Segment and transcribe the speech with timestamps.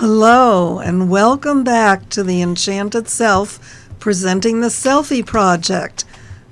[0.00, 6.06] Hello, and welcome back to the Enchanted Self presenting the Selfie Project.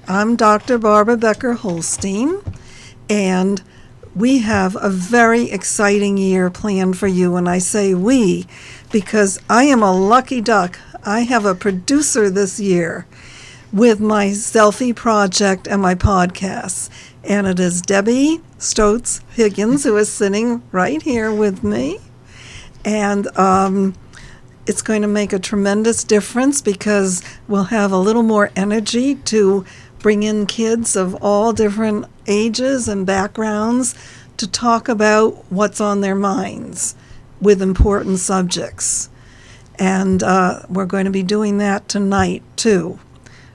[0.07, 0.77] I'm Dr.
[0.77, 2.43] Barbara Becker Holstein,
[3.09, 3.63] and
[4.15, 7.37] we have a very exciting year planned for you.
[7.37, 8.47] And I say we
[8.93, 10.79] because I am a lucky duck.
[11.03, 13.07] I have a producer this year
[13.73, 16.91] with my selfie project and my podcasts.
[17.25, 21.99] And it is Debbie Stolz Higgins, who is sitting right here with me
[22.85, 23.95] and um,
[24.67, 29.65] it's going to make a tremendous difference because we'll have a little more energy to
[29.99, 33.95] bring in kids of all different ages and backgrounds
[34.37, 36.95] to talk about what's on their minds
[37.41, 39.09] with important subjects.
[39.79, 42.99] And uh, we're going to be doing that tonight, too.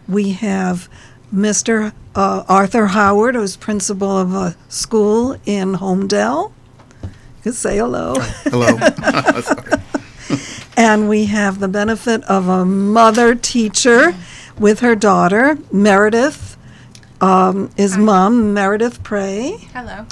[0.07, 0.89] We have
[1.33, 1.93] Mr.
[2.15, 6.53] Uh, Arthur Howard, who's principal of a school in could
[7.51, 8.15] say hello.
[8.45, 8.77] Hello.
[9.41, 9.81] Sorry.
[10.77, 14.15] And we have the benefit of a mother teacher
[14.57, 16.57] with her daughter, Meredith,
[17.21, 20.05] um, is mom, Meredith Pray, Hello.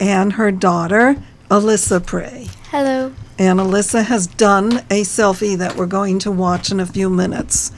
[0.00, 1.16] and her daughter,
[1.50, 2.48] Alyssa Pray.
[2.70, 3.12] Hello.
[3.38, 7.72] And Alyssa has done a selfie that we're going to watch in a few minutes.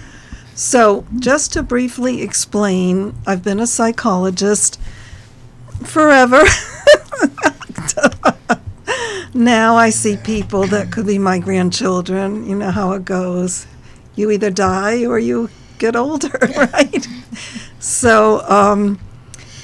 [0.55, 4.80] So, just to briefly explain, I've been a psychologist
[5.82, 6.42] forever.
[9.34, 12.48] Now I see people that could be my grandchildren.
[12.48, 13.66] You know how it goes.
[14.14, 17.06] You either die or you get older, right?
[17.80, 19.00] So, um,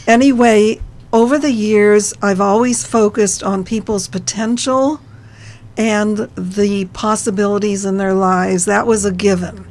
[0.07, 0.81] anyway,
[1.13, 5.01] over the years, I've always focused on people's potential
[5.77, 8.65] and the possibilities in their lives.
[8.65, 9.67] That was a given.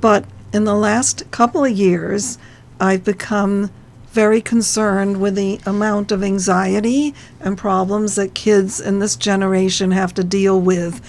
[0.00, 2.36] But in the last couple of years,
[2.80, 3.70] I've become
[4.12, 10.12] very concerned with the amount of anxiety and problems that kids in this generation have
[10.14, 11.00] to deal with.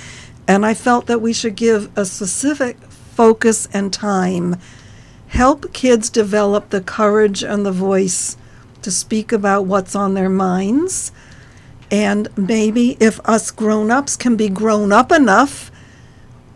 [0.48, 4.56] And I felt that we should give a specific focus and time,
[5.28, 8.38] help kids develop the courage and the voice
[8.82, 11.12] to speak about what's on their minds.
[11.90, 15.72] And maybe if us grown ups can be grown up enough,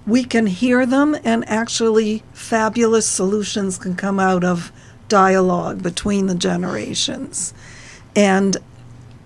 [0.06, 4.72] we can hear them and actually fabulous solutions can come out of
[5.08, 7.54] dialogue between the generations.
[8.16, 8.58] And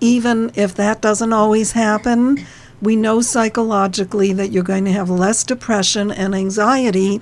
[0.00, 2.44] even if that doesn't always happen,
[2.80, 7.20] we know psychologically that you're going to have less depression and anxiety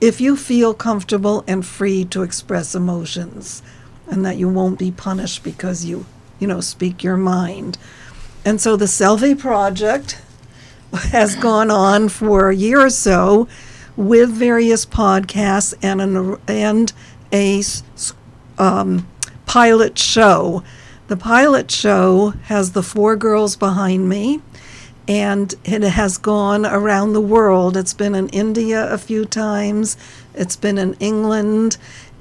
[0.00, 3.62] if you feel comfortable and free to express emotions
[4.10, 6.04] and that you won't be punished because you,
[6.38, 7.78] you know, speak your mind.
[8.44, 10.20] And so the Selfie Project
[10.92, 13.48] has gone on for a year or so
[13.96, 16.92] with various podcasts and an, and
[17.34, 17.62] a
[18.58, 19.06] um,
[19.44, 20.62] pilot show.
[21.08, 24.40] The pilot show has the four girls behind me,
[25.06, 27.76] and it has gone around the world.
[27.76, 29.98] It's been in India a few times,
[30.32, 31.76] it's been in England,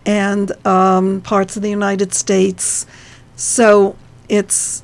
[0.06, 2.86] and um, parts of the United States.
[3.38, 3.96] So
[4.28, 4.84] it's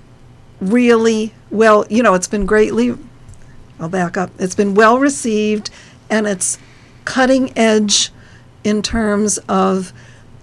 [0.61, 2.96] really well, you know, it's been greatly,
[3.79, 5.72] I'll back up, it's been well received,
[6.09, 6.57] and it's
[7.03, 8.11] cutting edge
[8.63, 9.91] in terms of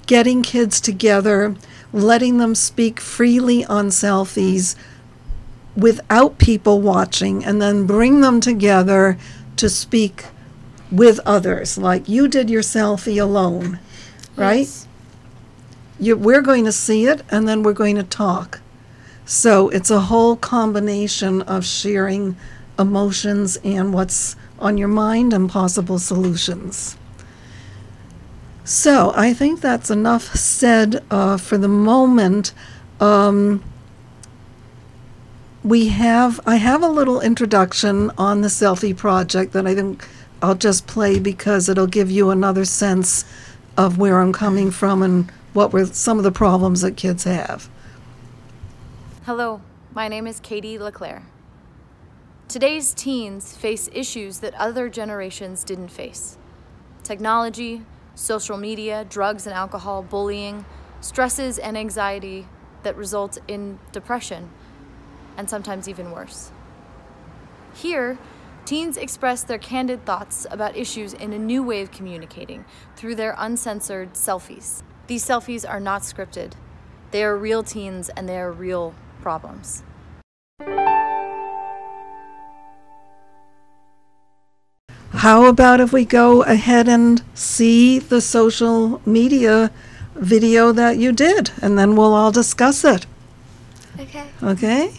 [0.07, 1.55] getting kids together,
[1.93, 4.77] letting them speak freely on selfies
[5.77, 9.19] without people watching, and then bring them together
[9.57, 10.27] to speak
[10.91, 13.79] with others, like you did your selfie alone,
[14.37, 14.61] right?
[14.61, 14.87] Yes.
[15.99, 18.61] You, we're going to see it, and then we're going to talk.
[19.25, 22.37] So it's a whole combination of sharing
[22.79, 26.97] emotions and what's on your mind and possible solutions.
[28.67, 32.53] So I think that's enough said uh, for the moment.
[32.99, 33.63] Um,
[35.63, 40.09] we have I have a little introduction on the selfie project that I think
[40.43, 43.25] I'll just play because it'll give you another sense
[43.77, 47.71] of where I'm coming from and what were some of the problems that kids have.
[49.27, 49.61] Hello,
[49.95, 51.23] my name is Katie LeClaire.
[52.49, 56.37] Today's teens face issues that other generations didn't face
[57.05, 57.83] technology,
[58.17, 60.65] social media, drugs and alcohol, bullying,
[61.01, 62.49] stresses and anxiety
[62.83, 64.51] that result in depression,
[65.37, 66.51] and sometimes even worse.
[67.75, 68.19] Here,
[68.65, 72.65] teens express their candid thoughts about issues in a new way of communicating
[72.97, 74.83] through their uncensored selfies.
[75.07, 76.53] These selfies are not scripted.
[77.11, 79.85] They are real teens and they are real problems.
[85.27, 89.73] How about if we go ahead and see the social media
[90.15, 93.07] video that you did and then we'll all discuss it,
[93.99, 94.29] Okay.
[94.41, 94.93] okay?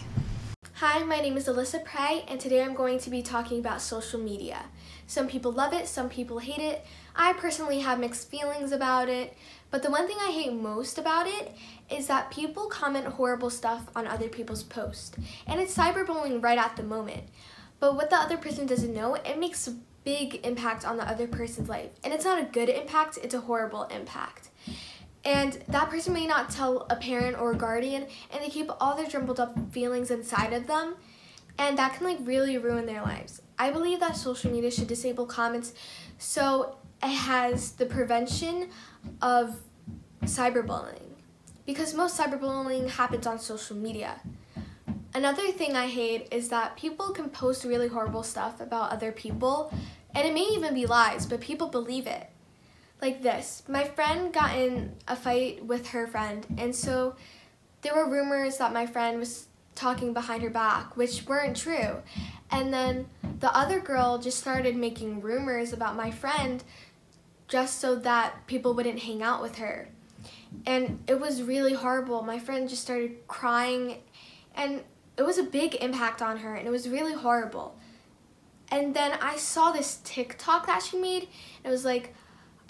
[0.74, 4.20] Hi, my name is Alyssa Pray, and today I'm going to be talking about social
[4.20, 4.66] media.
[5.06, 6.84] Some people love it, some people hate it.
[7.16, 9.34] I personally have mixed feelings about it,
[9.70, 11.52] but the one thing I hate most about it
[11.90, 15.16] is that people comment horrible stuff on other people's posts,
[15.46, 17.22] and it's cyberbullying right at the moment.
[17.80, 19.70] But what the other person doesn't know, it makes
[20.04, 21.90] big impact on the other person's life.
[22.04, 24.50] And it's not a good impact, it's a horrible impact.
[25.24, 28.96] And that person may not tell a parent or a guardian, and they keep all
[28.96, 30.94] their jumbled up feelings inside of them,
[31.58, 33.42] and that can like really ruin their lives.
[33.58, 35.74] I believe that social media should disable comments
[36.18, 38.70] so it has the prevention
[39.20, 39.60] of
[40.24, 41.02] cyberbullying
[41.66, 44.20] because most cyberbullying happens on social media.
[45.14, 49.72] Another thing I hate is that people can post really horrible stuff about other people,
[50.14, 52.28] and it may even be lies, but people believe it
[53.00, 53.62] like this.
[53.68, 57.16] My friend got in a fight with her friend, and so
[57.82, 62.02] there were rumors that my friend was talking behind her back, which weren't true.
[62.50, 63.06] And then
[63.40, 66.62] the other girl just started making rumors about my friend
[67.46, 69.88] just so that people wouldn't hang out with her.
[70.66, 72.22] And it was really horrible.
[72.22, 73.98] My friend just started crying,
[74.54, 74.82] and
[75.18, 77.76] it was a big impact on her, and it was really horrible.
[78.70, 81.22] And then I saw this TikTok that she made.
[81.22, 82.14] and It was like,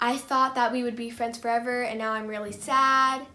[0.01, 3.25] I thought that we would be friends forever, and now I'm really sad.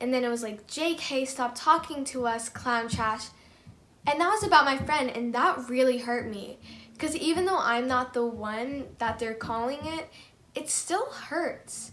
[0.00, 3.26] And then it was like, JK, stop talking to us, clown trash.
[4.06, 6.58] And that was about my friend, and that really hurt me.
[6.94, 10.08] Because even though I'm not the one that they're calling it,
[10.54, 11.92] it still hurts.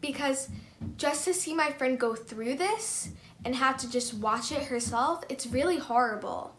[0.00, 0.48] Because
[0.96, 3.10] just to see my friend go through this
[3.44, 6.54] and have to just watch it herself, it's really horrible.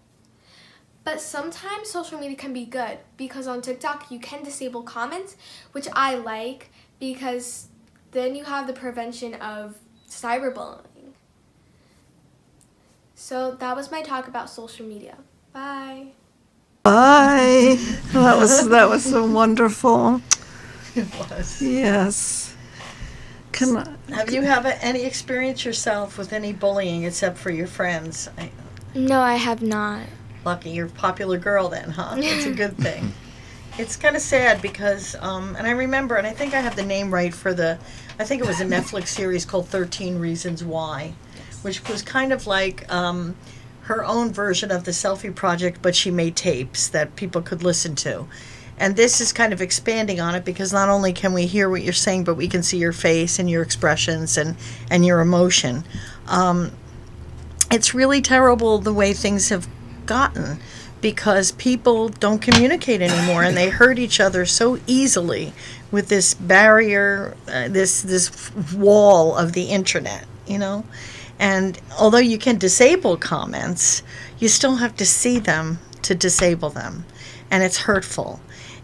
[1.03, 5.35] But sometimes social media can be good because on TikTok you can disable comments,
[5.73, 7.67] which I like because
[8.11, 9.77] then you have the prevention of
[10.07, 11.13] cyberbullying.
[13.15, 15.17] So that was my talk about social media.
[15.51, 16.07] Bye.
[16.83, 17.77] Bye.
[18.13, 20.21] That was that was so wonderful.
[20.95, 21.59] It was.
[21.59, 22.52] Yes.
[23.65, 28.29] Can I, Have you have any experience yourself with any bullying except for your friends?
[28.37, 28.49] I,
[28.93, 30.05] No, I have not.
[30.45, 32.15] lucky you're a popular girl then, huh?
[32.17, 33.13] It's a good thing.
[33.77, 36.83] It's kind of sad because, um, and I remember, and I think I have the
[36.85, 37.79] name right for the,
[38.19, 41.13] I think it was a Netflix series called 13 Reasons Why,
[41.63, 43.35] which was kind of like um,
[43.83, 47.95] her own version of the Selfie Project, but she made tapes that people could listen
[47.95, 48.27] to.
[48.77, 51.83] And this is kind of expanding on it because not only can we hear what
[51.83, 54.55] you're saying, but we can see your face and your expressions and,
[54.89, 55.83] and your emotion.
[56.27, 56.71] Um,
[57.71, 59.67] it's really terrible the way things have
[60.05, 60.59] gotten
[61.01, 65.53] because people don't communicate anymore and they hurt each other so easily
[65.91, 70.85] with this barrier uh, this this wall of the internet you know?
[71.39, 74.03] And although you can disable comments
[74.39, 77.05] you still have to see them to disable them.
[77.49, 78.39] And it's hurtful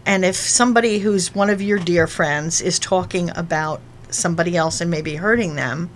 [0.06, 4.90] and if somebody who's one of your dear friends is talking about somebody else and
[4.90, 5.90] maybe hurting them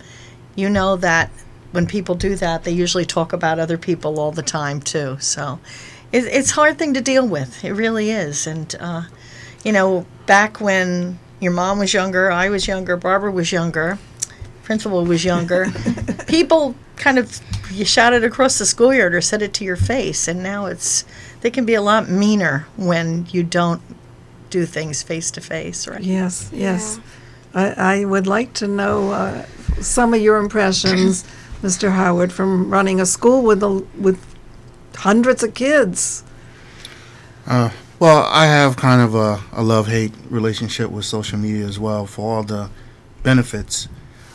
[0.55, 1.29] you know that
[1.75, 5.17] when people do that, they usually talk about other people all the time too.
[5.19, 5.59] So
[6.11, 7.63] it, it's a hard thing to deal with.
[7.63, 8.47] It really is.
[8.47, 9.03] And, uh,
[9.63, 13.99] you know, back when your mom was younger, I was younger, Barbara was younger,
[14.63, 15.67] Principal was younger,
[16.27, 17.39] people kind of
[17.71, 20.27] you shouted across the schoolyard or said it to your face.
[20.27, 21.03] And now it's,
[21.45, 23.79] they can be a lot meaner when you don't
[24.49, 26.01] do things face to face, right?
[26.01, 26.99] yes, yes.
[27.53, 29.45] I, I would like to know uh,
[29.79, 31.23] some of your impressions,
[31.61, 31.91] Mr.
[31.91, 34.19] Howard, from running a school with a, with
[34.95, 36.23] hundreds of kids.
[37.45, 41.77] Uh, well, I have kind of a, a love hate relationship with social media as
[41.77, 42.07] well.
[42.07, 42.71] For all the
[43.21, 43.87] benefits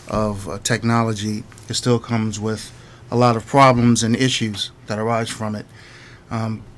[0.07, 2.71] of uh, technology, it still comes with
[3.11, 5.67] a lot of problems and issues that arise from it.
[6.31, 6.70] Um, it's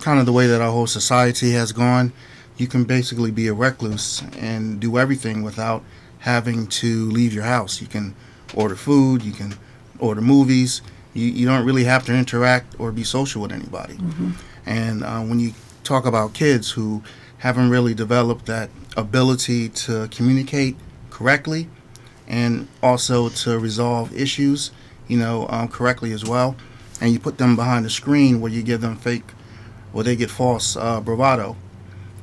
[0.00, 2.12] kind of the way that our whole society has gone.
[2.56, 5.82] You can basically be a recluse and do everything without
[6.20, 7.80] having to leave your house.
[7.80, 8.14] You can
[8.54, 9.54] order food, you can
[9.98, 10.82] order movies.
[11.14, 13.98] You, you don't really have to interact or be social with anybody.
[14.66, 15.52] And uh, when you
[15.84, 17.02] talk about kids who
[17.38, 20.76] haven't really developed that ability to communicate
[21.10, 21.68] correctly
[22.26, 24.70] and also to resolve issues,
[25.06, 26.56] you know, um, correctly as well,
[27.00, 29.24] and you put them behind a screen where you give them fake
[29.92, 31.56] or they get false uh, bravado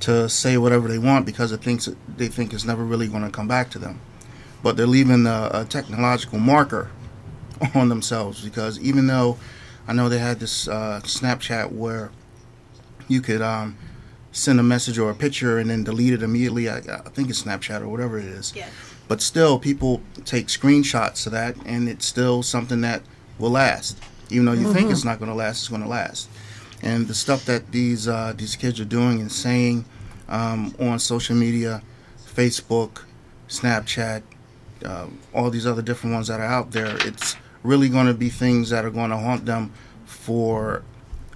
[0.02, 3.30] to say whatever they want because it thinks they think it's never really going to
[3.30, 4.00] come back to them.
[4.62, 6.92] But they're leaving a, a technological marker
[7.76, 9.38] on themselves because even though
[9.88, 12.12] I know they had this uh, Snapchat where
[13.08, 13.78] you could um,
[14.32, 16.70] send a message or a picture and then delete it immediately.
[16.70, 18.54] I, I think it's Snapchat or whatever it is.
[18.56, 18.68] Yeah.
[19.08, 23.04] But still, people take screenshots of that, and it's still something that
[23.38, 24.00] will last.
[24.32, 26.28] Even though you think it's not going to last, it's going to last.
[26.82, 29.86] And the stuff that these uh, these kids are doing and saying
[30.28, 31.82] um, on social media,
[32.18, 33.04] Facebook,
[33.48, 34.24] Snapchat,
[34.84, 38.30] uh, all these other different ones that are out there, it's really going to be
[38.30, 39.72] things that are going to haunt them
[40.06, 40.84] for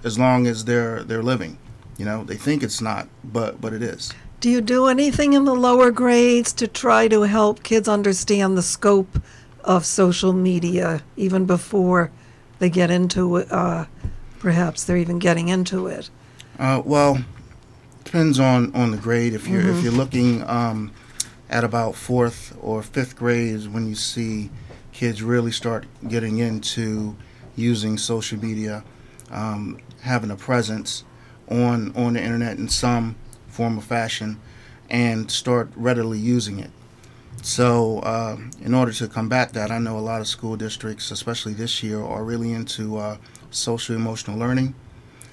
[0.04, 1.58] as long as they're they're living.
[1.98, 4.12] You know, they think it's not, but but it is.
[4.40, 8.62] Do you do anything in the lower grades to try to help kids understand the
[8.62, 9.20] scope
[9.64, 12.10] of social media even before
[12.58, 13.36] they get into?
[13.36, 13.84] Uh,
[14.40, 16.10] perhaps they're even getting into it.
[16.58, 17.24] Uh, well,
[18.02, 19.34] depends on on the grade.
[19.34, 20.90] If you're if you're looking um,
[21.48, 24.50] at about fourth or fifth grade is when you see
[24.92, 27.16] kids really start getting into
[27.54, 28.82] using social media,
[29.30, 31.04] um, having a presence
[31.48, 33.14] on on the internet in some
[33.46, 34.40] form or fashion,
[34.88, 36.70] and start readily using it.
[37.42, 41.54] So, uh, in order to combat that, I know a lot of school districts, especially
[41.54, 43.16] this year, are really into uh,
[43.50, 44.74] social emotional learning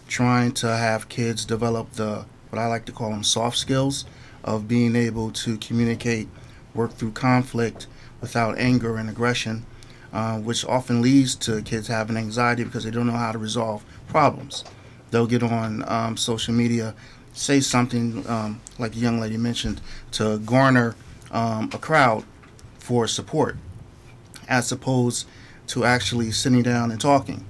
[0.08, 4.06] trying to have kids develop the what I like to call them soft skills
[4.44, 6.30] of being able to communicate,
[6.74, 7.88] work through conflict
[8.22, 9.66] without anger and aggression,
[10.14, 13.84] uh, which often leads to kids having anxiety because they don't know how to resolve
[14.08, 14.64] problems.
[15.12, 16.96] They'll get on um, social media,
[17.34, 20.96] say something um, like a young lady mentioned to garner
[21.32, 22.24] um, a crowd
[22.80, 23.58] for support,
[24.48, 25.28] as opposed
[25.68, 27.46] to actually sitting down and talking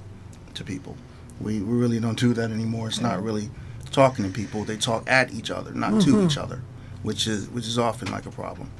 [0.54, 0.98] to people.
[1.40, 2.88] We, we really don't do that anymore.
[2.88, 3.50] It's not really
[3.92, 4.64] talking to people.
[4.64, 6.62] They talk at each other, not to each other,
[7.04, 8.72] which is which is often like a problem.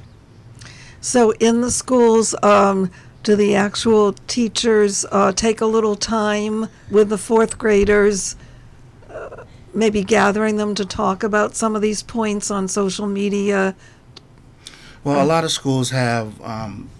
[1.00, 2.90] So, in the schools, um,
[3.22, 8.34] do the actual teachers uh, take a little time with the fourth graders,
[9.08, 13.76] uh, maybe gathering them to talk about some of these points on social media?
[15.04, 16.90] Well, a lot of schools have um,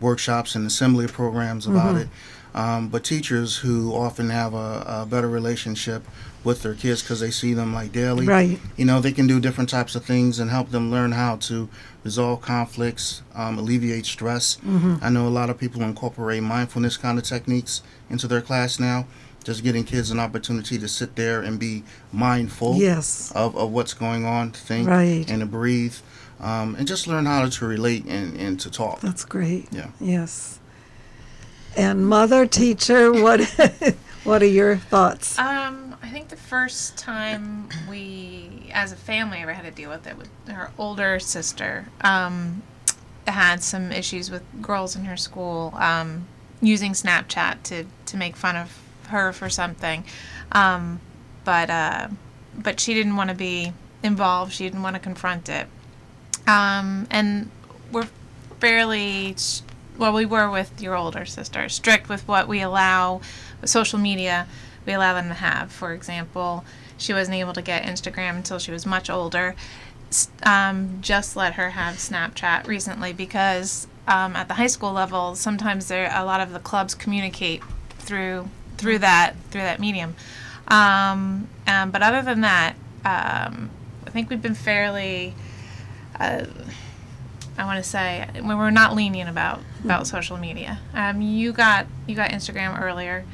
[0.00, 2.08] workshops and assembly programs about it,
[2.54, 6.04] um, but teachers who often have a, a better relationship
[6.42, 8.26] with their kids because they see them like daily.
[8.26, 8.58] Right.
[8.76, 11.68] You know, they can do different types of things and help them learn how to
[12.02, 14.56] resolve conflicts, um, alleviate stress.
[15.02, 19.06] I know a lot of people incorporate mindfulness kind of techniques into their class now.
[19.44, 23.32] Just getting kids an opportunity to sit there and be mindful Yes.
[23.34, 25.24] of, of what's going on, to think Right.
[25.28, 25.94] and to breathe,
[26.40, 29.00] um, and just learn how to relate and, and to talk.
[29.00, 29.68] That's great.
[29.70, 29.90] Yeah.
[30.00, 30.58] Yes.
[31.76, 33.40] And mother, teacher, what
[34.24, 35.38] what are your thoughts?
[35.38, 40.06] Um, I think the first time we, as a family, ever had to deal with
[40.06, 42.62] it with her older sister, um,
[43.26, 46.26] had some issues with girls in her school um,
[46.60, 48.76] using Snapchat to, to make fun of
[49.08, 50.04] her for something.
[50.52, 51.00] Um,
[51.44, 52.08] but uh,
[52.56, 54.52] but she didn't want to be involved.
[54.52, 55.68] She didn't want to confront it.
[56.46, 57.50] Um, and
[57.92, 58.08] we're
[58.58, 59.36] fairly
[59.98, 60.12] well.
[60.12, 63.20] We were with your older sister, strict with what we allow
[63.64, 64.46] social media.
[64.86, 65.70] We allow them to have.
[65.70, 66.64] For example,
[66.96, 69.54] she wasn't able to get Instagram until she was much older.
[70.42, 75.88] Um, just let her have Snapchat recently because um, at the high school level, sometimes
[75.88, 77.62] there a lot of the clubs communicate
[77.98, 80.14] through through that through that medium.
[80.68, 83.70] Um, um, but other than that, um,
[84.06, 85.34] I think we've been fairly.
[86.20, 86.44] Uh,
[87.58, 90.78] I want to say we were not lenient about about social media.
[90.94, 93.24] Um, you got you got Instagram earlier.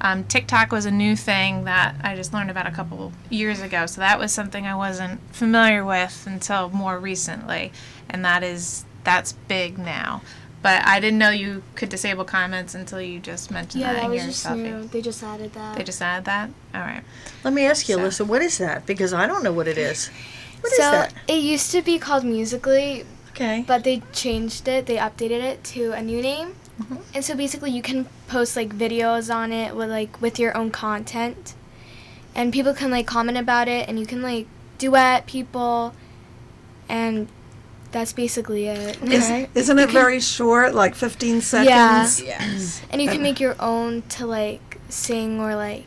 [0.00, 3.86] Um, TikTok was a new thing that I just learned about a couple years ago,
[3.86, 7.72] so that was something I wasn't familiar with until more recently,
[8.08, 10.22] and that is that's big now.
[10.62, 14.04] But I didn't know you could disable comments until you just mentioned Yeah, that that
[14.06, 14.62] in was your just selfie.
[14.62, 14.86] new.
[14.88, 15.76] They just added that.
[15.76, 16.50] They just added that.
[16.74, 17.02] All right.
[17.44, 18.84] Let me ask you, So- Alyssa, what is that?
[18.84, 20.10] Because I don't know what it is.
[20.66, 21.14] What is so that?
[21.28, 23.64] it used to be called Musical.ly, Okay.
[23.66, 24.86] but they changed it.
[24.86, 26.54] They updated it to a new name.
[26.80, 26.96] Mm-hmm.
[27.14, 30.70] And so basically, you can post like videos on it with like with your own
[30.70, 31.54] content,
[32.34, 34.46] and people can like comment about it, and you can like
[34.78, 35.94] duet people,
[36.88, 37.28] and
[37.92, 39.02] that's basically it.
[39.02, 39.48] Okay.
[39.54, 42.20] Isn't it very short, like 15 seconds?
[42.20, 42.82] Yes.
[42.90, 45.86] And you can make your own to like sing or like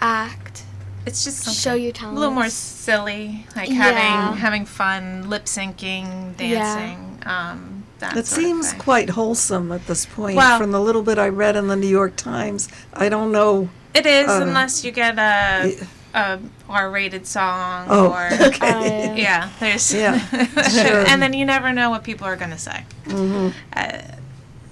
[0.00, 0.64] act,
[1.06, 3.74] It's just something show your a little more silly, like Yeah.
[3.74, 7.18] having having fun, lip syncing, dancing.
[7.26, 10.36] Um, that It sort of seems quite wholesome at this point.
[10.36, 13.68] Well- From the little bit I read in the New York Times, I don't know.
[13.94, 15.84] It is uh, unless you get a, Yeah.
[16.14, 19.10] a R-rated song Oh, or okay.
[19.10, 20.18] Uh, yeah, there's Yeah,
[20.68, 21.04] sure.
[21.06, 22.84] and then you never know what people are gonna say.
[23.06, 23.50] mm-hmm.
[23.72, 23.98] Uh,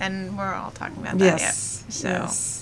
[0.00, 1.38] and we're all talking about that.
[1.40, 1.84] Yes.
[1.86, 1.92] Yeah.
[1.92, 2.61] So yes.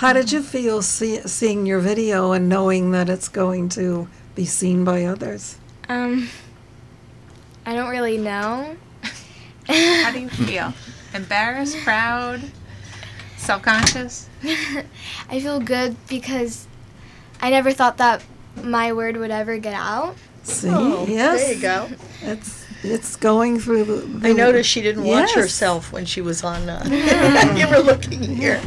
[0.00, 4.46] How did you feel see, seeing your video and knowing that it's going to be
[4.46, 5.58] seen by others?
[5.90, 6.30] Um,
[7.66, 8.76] I don't really know.
[9.66, 10.72] how do you feel?
[11.14, 12.40] Embarrassed, proud?
[13.36, 14.26] Self conscious?
[15.28, 16.66] I feel good because
[17.42, 18.22] I never thought that
[18.56, 20.16] my word would ever get out.
[20.44, 21.88] See, Oh, yes, There you go.
[22.22, 23.84] It's it's going through.
[23.84, 25.34] The, I noticed she didn't watch Yes.
[25.34, 26.68] herself when she was on.
[26.68, 26.82] Uh,
[27.56, 28.60] you were looking here.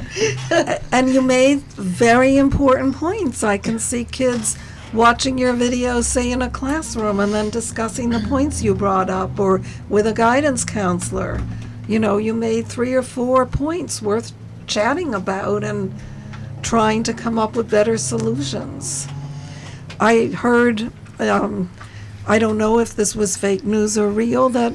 [0.92, 3.44] And you made very important points.
[3.44, 4.56] I can see kids
[4.94, 9.40] watching your videos, say in a classroom, and then discussing the points you brought up,
[9.40, 11.42] or with a guidance counselor.
[11.88, 14.32] You know, you made three or four points worth
[14.68, 15.92] chatting about and
[16.62, 19.08] trying to come up with better solutions.
[20.00, 21.72] I heard, um,
[22.28, 24.74] I don't know if this was fake news or real, that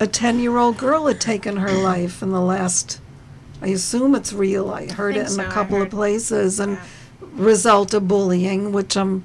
[0.00, 3.00] a 10 year old girl had taken her life in the last
[3.62, 4.70] I assume it's real.
[4.70, 5.42] I heard think it in so.
[5.42, 6.78] a I couple of places, and
[7.20, 9.24] result of bullying, which um,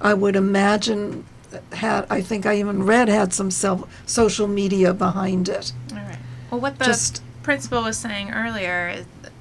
[0.00, 1.24] I would imagine
[1.72, 2.06] had.
[2.10, 5.72] I think I even read had some self social media behind it.
[5.92, 6.18] All right.
[6.50, 8.88] Well, what the Just- principal was saying earlier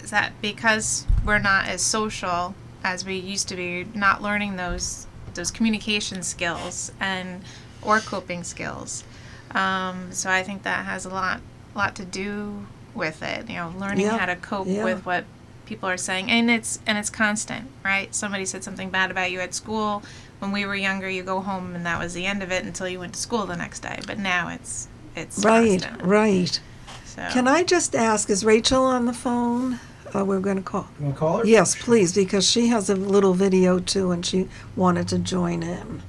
[0.01, 5.05] is that because we're not as social as we used to be, not learning those
[5.35, 7.43] those communication skills and
[7.81, 9.03] or coping skills.
[9.51, 11.41] Um, so I think that has a lot
[11.75, 13.49] lot to do with it.
[13.49, 14.83] You know, learning Yeah, how to cope yeah.
[14.83, 15.23] with what
[15.65, 18.13] people are saying, and it's and it's constant, right?
[18.13, 20.03] Somebody said something bad about you at school.
[20.39, 22.87] When we were younger, you go home and that was the end of it until
[22.87, 23.99] you went to school the next day.
[24.07, 26.01] But now it's it's Right, constant.
[26.03, 26.59] right.
[27.05, 27.27] So.
[27.31, 28.29] Can I just ask?
[28.29, 29.79] Is Rachel on the phone?
[30.15, 30.87] Uh, we're going to call.
[30.99, 31.45] You want to call her?
[31.45, 36.01] Yes, please, because she has a little video too, and she wanted to join in.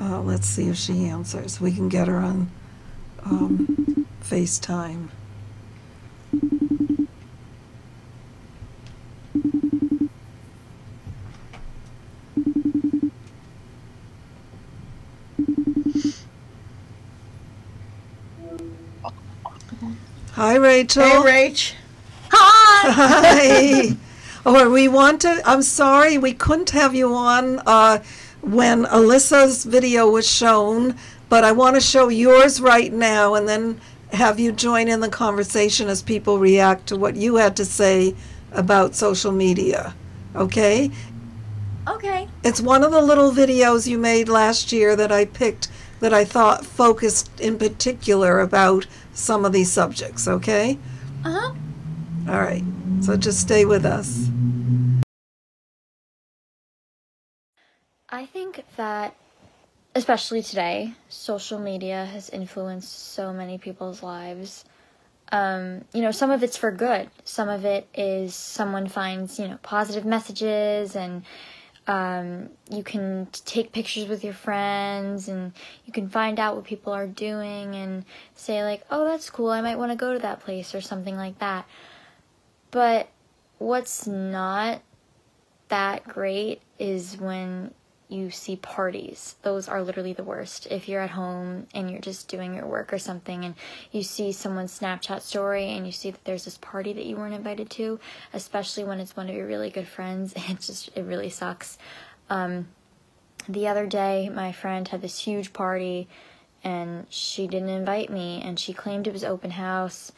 [0.00, 1.60] Uh, let's see if she answers.
[1.60, 2.50] We can get her on
[3.24, 5.08] um, FaceTime.
[20.32, 21.04] Hi, Rachel.
[21.04, 21.74] Hey, Rach.
[22.36, 23.96] Hi.
[24.46, 28.02] Or we want to, I'm sorry, we couldn't have you on uh,
[28.42, 30.96] when Alyssa's video was shown,
[31.30, 33.80] but I want to show yours right now and then
[34.12, 38.14] have you join in the conversation as people react to what you had to say
[38.52, 39.94] about social media.
[40.36, 40.90] Okay?
[41.88, 42.28] Okay.
[42.42, 45.68] It's one of the little videos you made last year that I picked
[46.00, 50.78] that I thought focused in particular about some of these subjects, okay?
[51.24, 51.54] Uh huh.
[52.28, 52.64] All right.
[53.02, 54.30] So just stay with us.
[58.08, 59.14] I think that,
[59.94, 64.64] especially today, social media has influenced so many people's lives.
[65.32, 67.10] Um, you know, some of it's for good.
[67.24, 71.24] Some of it is someone finds, you know, positive messages and
[71.86, 75.52] um, you can take pictures with your friends and
[75.84, 79.50] you can find out what people are doing and say, like, oh, that's cool.
[79.50, 81.66] I might want to go to that place or something like that.
[82.74, 83.08] But
[83.58, 84.82] what's not
[85.68, 87.72] that great is when
[88.08, 89.36] you see parties.
[89.42, 90.66] Those are literally the worst.
[90.72, 93.54] If you're at home and you're just doing your work or something and
[93.92, 97.36] you see someone's Snapchat story and you see that there's this party that you weren't
[97.36, 98.00] invited to,
[98.32, 101.78] especially when it's one of your really good friends, it just it really sucks.
[102.28, 102.66] Um,
[103.48, 106.08] the other day, my friend had this huge party
[106.64, 110.10] and she didn't invite me and she claimed it was open house.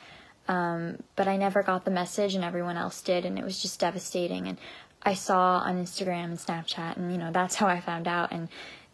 [0.49, 3.81] Um, but I never got the message and everyone else did and it was just
[3.81, 4.59] devastating and
[5.03, 8.49] I saw on Instagram and Snapchat and you know that's how I found out and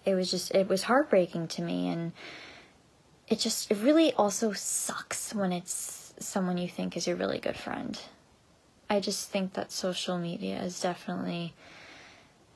[0.04, 2.12] it was just it was heartbreaking to me and
[3.28, 7.56] it just it really also sucks when it's someone you think is your really good
[7.56, 7.98] friend.
[8.88, 11.54] I just think that social media is definitely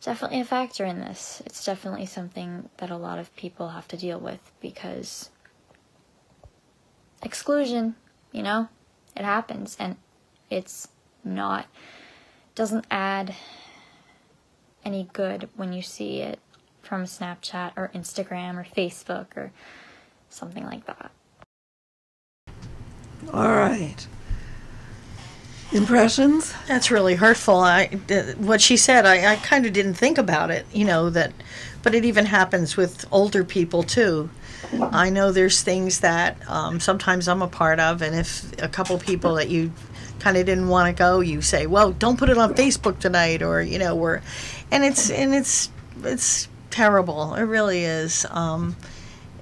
[0.02, 1.42] definitely a factor in this.
[1.46, 5.30] It's definitely something that a lot of people have to deal with because
[7.22, 7.96] exclusion,
[8.32, 8.68] you know,
[9.16, 9.96] it happens and
[10.50, 10.88] it's
[11.24, 11.66] not
[12.54, 13.34] doesn't add
[14.84, 16.38] any good when you see it
[16.80, 19.52] from Snapchat or Instagram or Facebook or
[20.30, 21.10] something like that.
[23.32, 24.06] All right.
[25.72, 26.54] Impressions?
[26.68, 27.56] That's really hurtful.
[27.56, 31.10] I, th- what she said, I, I kind of didn't think about it, you know,
[31.10, 31.32] that,
[31.82, 34.30] but it even happens with older people too.
[34.80, 38.98] I know there's things that um, sometimes I'm a part of, and if a couple
[38.98, 39.72] people that you
[40.18, 43.42] kind of didn't want to go, you say, well, don't put it on Facebook tonight,
[43.42, 44.22] or, you know, we're,
[44.70, 45.70] and it's, and it's,
[46.02, 47.34] it's terrible.
[47.34, 48.26] It really is.
[48.30, 48.76] Um,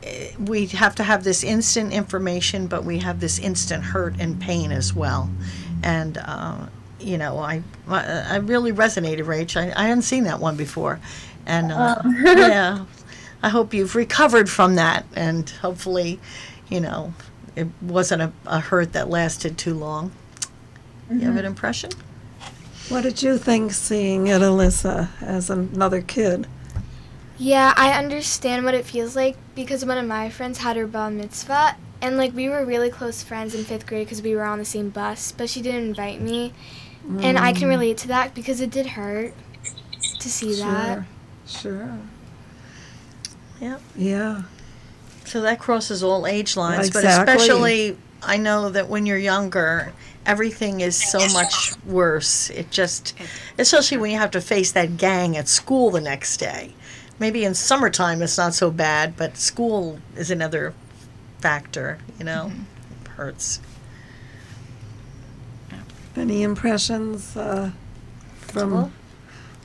[0.03, 4.41] eh, we have to have this instant information, but we have this instant hurt and
[4.41, 5.31] pain as well.
[5.83, 6.67] And uh,
[7.01, 9.61] you know, I I really resonated, Rach.
[9.61, 11.01] I, I hadn't seen that one before,
[11.45, 12.85] and uh, yeah,
[13.45, 16.19] I hope you've recovered from that, and hopefully,
[16.71, 17.13] you know,
[17.55, 20.13] it wasn't a, a hurt that lasted too long.
[21.11, 21.49] You have an mm-hmm.
[21.49, 21.91] impression?
[22.89, 26.47] What did you think seeing it, Alyssa, as another kid?
[27.37, 31.11] Yeah, I understand what it feels like because one of my friends had her bar
[31.11, 34.59] mitzvah, and like we were really close friends in fifth grade because we were on
[34.59, 36.55] the same bus, but she didn't invite me,
[37.21, 37.73] and I can mm.
[37.73, 39.35] relate to that because it did hurt
[40.21, 41.05] to see that.
[41.47, 41.99] Sure.
[43.59, 43.69] Sure.
[43.69, 43.81] Yep.
[43.97, 44.43] Yeah.
[45.25, 49.93] So that crosses all age lines, but especially I know that when you're younger,
[50.27, 52.51] everything is so much worse.
[52.51, 53.15] It just,
[53.59, 56.75] especially when you have to face that gang at school the next day.
[57.19, 60.75] Maybe in summertime it's not so bad, but school is another
[61.39, 61.99] factor.
[62.19, 62.53] You know,
[63.03, 63.61] it hurts.
[66.17, 67.71] Any impressions uh,
[68.37, 68.93] from?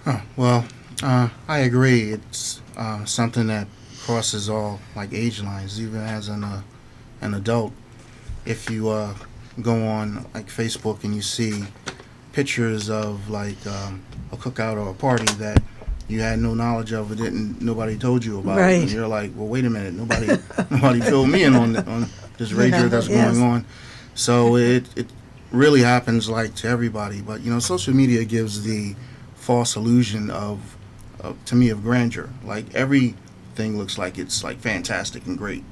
[0.06, 0.65] Oh, well,
[1.04, 2.12] uh, I agree.
[2.12, 3.67] It's uh, something that
[4.06, 6.62] crosses all like age lines, even as an uh,
[7.22, 7.74] an adult.
[8.46, 9.14] If you uh,
[9.62, 11.64] go on like Facebook and you see
[12.34, 15.62] pictures of like um, a cookout or a party that
[16.08, 18.82] you had no knowledge of, or didn't nobody told you about, Right.
[18.82, 20.28] and you're like, well, wait a minute, nobody
[20.72, 23.36] nobody filled me in on on this rager that's Yes.
[23.38, 23.66] going on.
[24.16, 25.08] So it it
[25.52, 27.22] really happens like to everybody.
[27.22, 28.96] But you know, social media gives the
[29.36, 30.78] false illusion of,
[31.20, 32.30] of to me of grandeur.
[32.44, 32.74] Like
[33.60, 35.63] everything looks like it's like fantastic and great,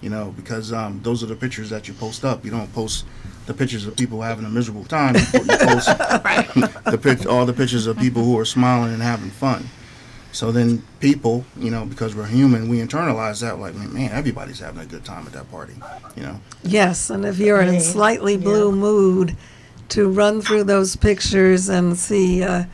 [0.00, 2.44] you know, because um, those are the pictures that you post up.
[2.44, 3.04] You don't post
[3.46, 5.14] the pictures of people having a miserable time.
[5.14, 5.86] You po- you post
[6.90, 9.68] the pic- all the pictures of people who are smiling and having fun.
[10.32, 14.80] So then people, you know, because we're human, we internalize that like, man, everybody's having
[14.82, 15.74] a good time at that party,
[16.16, 16.40] you know.
[16.64, 17.82] Yes, and if you're in Right.
[17.82, 19.36] slightly blue mood,
[19.90, 22.64] to run through those pictures and see, uh,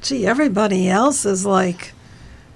[0.00, 1.92] gee, everybody else is like,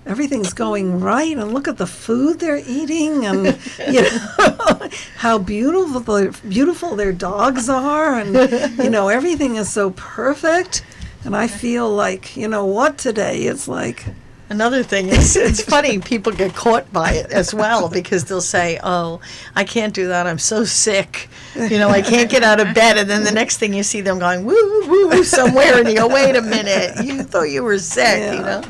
[0.07, 3.47] everything's going right, and look at the food they're eating, and
[3.91, 9.91] you know how beautiful their, beautiful their dogs are, and you know everything is so
[9.91, 10.85] perfect.
[11.25, 14.07] And I feel like, you know what, today it's like,
[14.49, 18.79] Another thing is, it's funny, people get caught by it as well because they'll say,
[18.83, 19.21] Oh,
[19.57, 20.27] I can't do that.
[20.27, 21.29] I'm so sick.
[21.57, 22.97] You know, I can't get out of bed.
[22.99, 24.55] And then the next thing you see them going, woo,
[24.89, 25.79] woo, woo, somewhere.
[25.81, 27.05] And you go, Wait a minute.
[27.05, 28.61] You thought you were sick, you Yeah.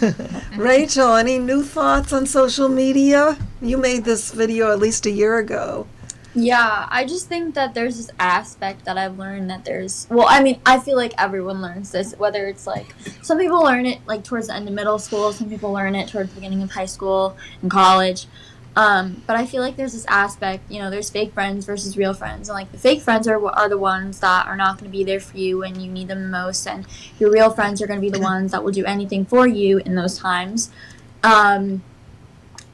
[0.00, 0.14] know?
[0.56, 3.36] Rachel, any new thoughts on social media?
[3.60, 5.86] You made this video at least a year ago.
[6.34, 10.42] Yeah, I just think that there's this aspect that I've learned that there's well, I
[10.42, 12.92] mean, I feel like everyone learns this, whether it's like
[13.22, 16.08] some people learn it like towards the end of middle school, some people learn it
[16.08, 18.26] towards the beginning of high school and college.
[18.76, 22.12] Um, but I feel like there's this aspect, you know, there's fake friends versus real
[22.12, 24.96] friends, and like the fake friends are are the ones that are not going to
[24.96, 26.84] be there for you when you need them the most, and
[27.20, 29.78] your real friends are going to be the ones that will do anything for you
[29.78, 30.70] in those times.
[31.22, 31.84] Um,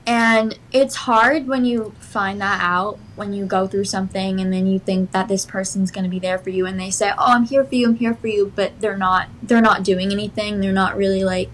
[0.07, 4.67] and it's hard when you find that out when you go through something and then
[4.67, 7.33] you think that this person's going to be there for you and they say, "Oh,
[7.33, 7.89] I'm here for you.
[7.89, 10.61] I'm here for you," but they're not they're not doing anything.
[10.61, 11.51] They're not really like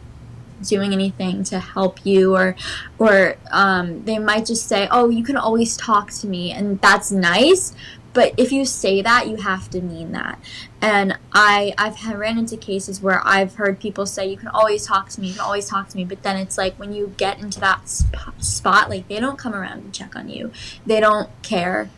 [0.63, 2.57] doing anything to help you or
[2.99, 7.11] or um, they might just say, "Oh, you can always talk to me." And that's
[7.11, 7.75] nice,
[8.17, 10.39] but if you say that, you have to mean that.
[10.81, 15.11] And I I've ran into cases where I've heard people say you can always talk
[15.11, 17.39] to me, you can always talk to me, but then it's like when you get
[17.39, 20.51] into that sp- spot, like they don't come around and check on you,
[20.87, 21.91] they don't care.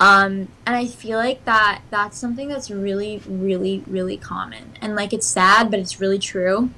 [0.00, 4.78] Um, and I feel like that that's something that's really, really, really common.
[4.80, 6.70] And like it's sad, but it's really true.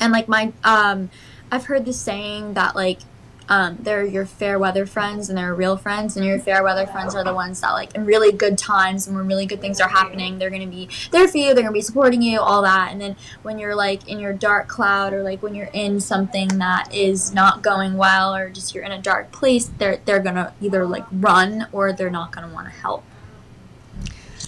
[0.00, 1.10] And like my um,
[1.52, 3.00] I've heard this saying that like
[3.48, 7.14] um, they're your fair weather friends and they're real friends and your fair weather friends
[7.14, 9.88] are the ones that like in really good times and when really good things are
[9.88, 12.92] happening they're to be there for you they're to be supporting you all that.
[12.92, 16.48] And then when you're like in your dark cloud or like when you're in something
[16.58, 20.52] that is not going well or just you're in a dark place they're they're to
[20.60, 23.04] either like run or they're not to want to help.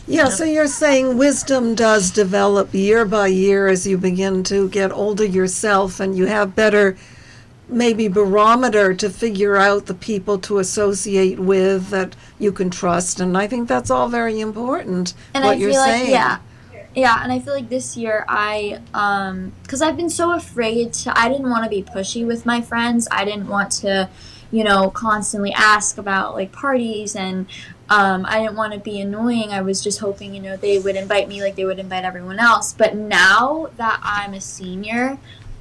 [0.08, 4.92] Yeah, so you're saying wisdom does develop year by year as you begin to get
[4.92, 6.96] older yourself and you have better
[7.68, 13.36] maybe barometer to figure out the people to associate with that you can trust and
[13.36, 16.02] I think that's all very important and what I you're feel saying.
[16.02, 16.38] like yeah,
[16.96, 21.18] yeah, and I feel like this year I um because I've been so afraid to
[21.18, 23.06] I didn't want to be pushy with my friends.
[23.10, 24.08] I didn't want to,
[24.50, 27.46] you know, constantly ask about like parties and
[27.88, 29.52] um, I didn't want to be annoying.
[29.52, 32.38] I was just hoping, you know, they would invite me like they would invite everyone
[32.40, 32.72] else.
[32.72, 35.18] But now that I'm a senior,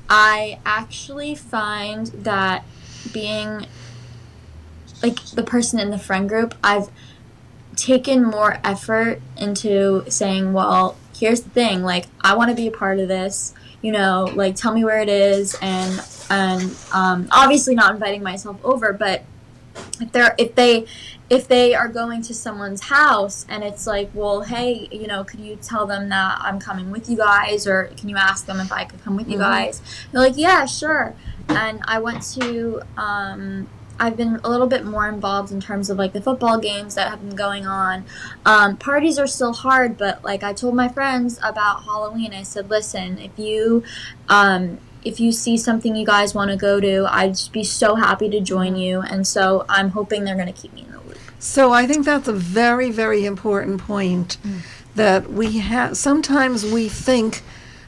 [0.10, 2.64] I actually find that
[3.14, 3.66] being
[5.02, 6.90] like the person in the friend group, I've
[7.76, 12.72] taken more effort into saying, well, here's the thing, like I want to be a
[12.72, 13.54] part of this.
[13.82, 18.58] You know, like tell me where it is, and and um, obviously not inviting myself
[18.64, 19.24] over, but
[20.00, 20.86] if they're if they
[21.30, 25.40] if they are going to someone's house and it's like well hey you know could
[25.40, 27.66] you tell them that i'm coming with you guys?
[27.68, 29.82] Or can you ask them if i could come with you guys?
[30.12, 31.16] They're like yeah sure.
[31.50, 33.68] And i went to um,
[34.00, 37.10] i've been a little bit more involved in terms of like the football games that
[37.10, 38.06] have been going on.
[38.46, 42.34] Um, parties are still hard but like i told my friends about halloween.
[42.34, 43.84] I said listen if you
[44.30, 47.96] um, if you see something you guys want to go to, I'd just be so
[47.96, 49.02] happy to join you.
[49.02, 51.18] And so I'm hoping they're going to keep me in the loop.
[51.40, 54.62] So I think that's a very, very important point mm.
[54.96, 55.96] that we have.
[55.96, 57.44] Sometimes we think,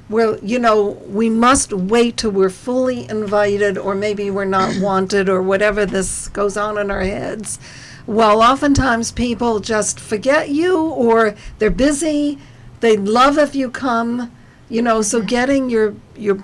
[0.10, 5.28] well, you know, we must wait till we're fully invited, or maybe we're not wanted,
[5.28, 7.58] or whatever this goes on in our heads.
[8.06, 12.38] Well, oftentimes people just forget you, or they're busy.
[12.80, 14.32] They'd love if you come,
[14.70, 15.02] you know.
[15.02, 16.44] So getting your your s-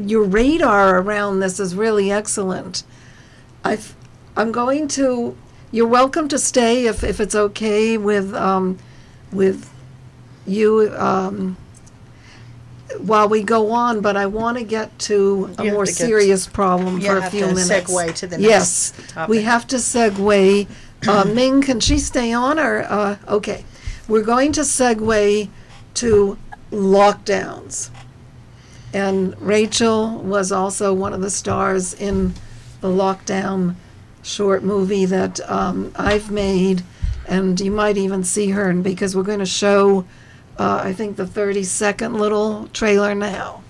[0.00, 2.82] your radar around this is really excellent.
[3.64, 3.94] I've,
[4.36, 5.36] I'm going to.
[5.70, 8.78] You're welcome to stay if, if it's okay with um,
[9.32, 9.70] with
[10.46, 11.56] you um,
[12.98, 14.00] while we go on.
[14.00, 17.16] But I want to get to a You have more to get- serious problem for
[17.18, 17.70] a have few to minutes.
[17.90, 19.30] segue to the yes, next topic.
[19.30, 20.66] we have to segue.
[21.06, 23.64] Uh, Ming, can she stay on or uh, okay?
[24.08, 25.48] We're going to segue
[25.94, 26.38] to
[26.70, 27.90] lockdowns.
[28.92, 32.34] And Rachel was also one of the stars in
[32.80, 33.74] the lockdown
[34.22, 36.82] short movie that um, I've made.
[37.26, 40.04] And you might even see her, because we're going to show,
[40.58, 43.62] uh, I think, the 30 second little trailer now.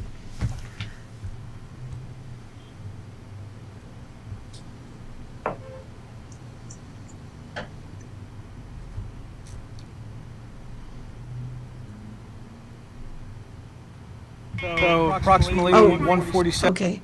[14.63, 15.89] So approximately Oh.
[15.91, 16.73] 147.
[16.73, 17.01] Okay,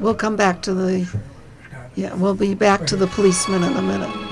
[0.00, 1.06] we'll come back to the,
[1.94, 4.27] yeah, we'll be back to the policeman in a minute.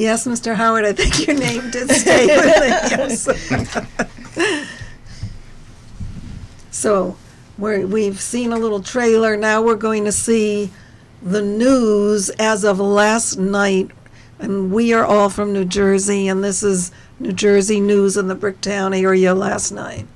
[0.00, 0.54] Yes, Mr.
[0.54, 3.28] Howard, I think your name did stay with it,
[4.38, 4.78] yes.
[6.70, 7.18] So,
[7.58, 10.70] we're, we've seen a little trailer, now we're going to see
[11.22, 13.90] the news as of last night.
[14.38, 18.34] And we are all from New Jersey, and this is New Jersey news in the
[18.34, 20.06] Bricktown area last night.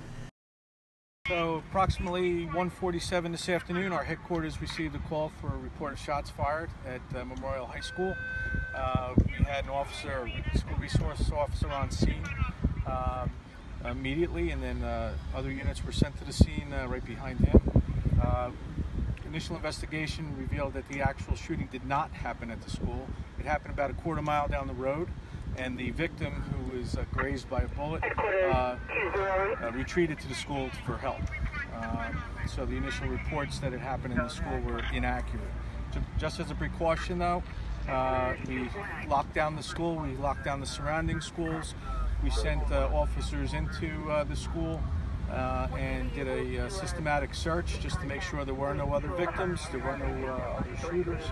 [1.27, 6.29] So approximately 1.47 this afternoon, our headquarters received a call for a report of shots
[6.29, 8.15] fired at uh, Memorial High School.
[8.77, 12.23] Uh, we had an officer, school resource officer on scene
[12.87, 13.31] um,
[13.87, 17.83] immediately, and then uh, other units were sent to the scene uh, right behind him.
[18.23, 18.51] Uh,
[19.25, 23.09] initial investigation revealed that the actual shooting did not happen at the school.
[23.41, 25.09] It happened about a quarter mile down the road,
[25.57, 28.77] and the victim, who was uh, grazed by a bullet, uh,
[29.63, 31.21] uh, retreated to the school for help.
[31.81, 35.43] Um, so the initial reports that it happened in the school were inaccurate.
[35.93, 37.43] Ju- Just as a precaution, though,
[37.89, 38.69] uh, we
[39.09, 39.97] locked down the school.
[39.97, 41.75] We locked down the surrounding schools.
[42.23, 44.81] We sent uh, officers into uh, the school
[45.31, 49.09] uh, and did a uh, systematic search just to make sure there were no other
[49.09, 51.25] victims, there were no uh, other shooters,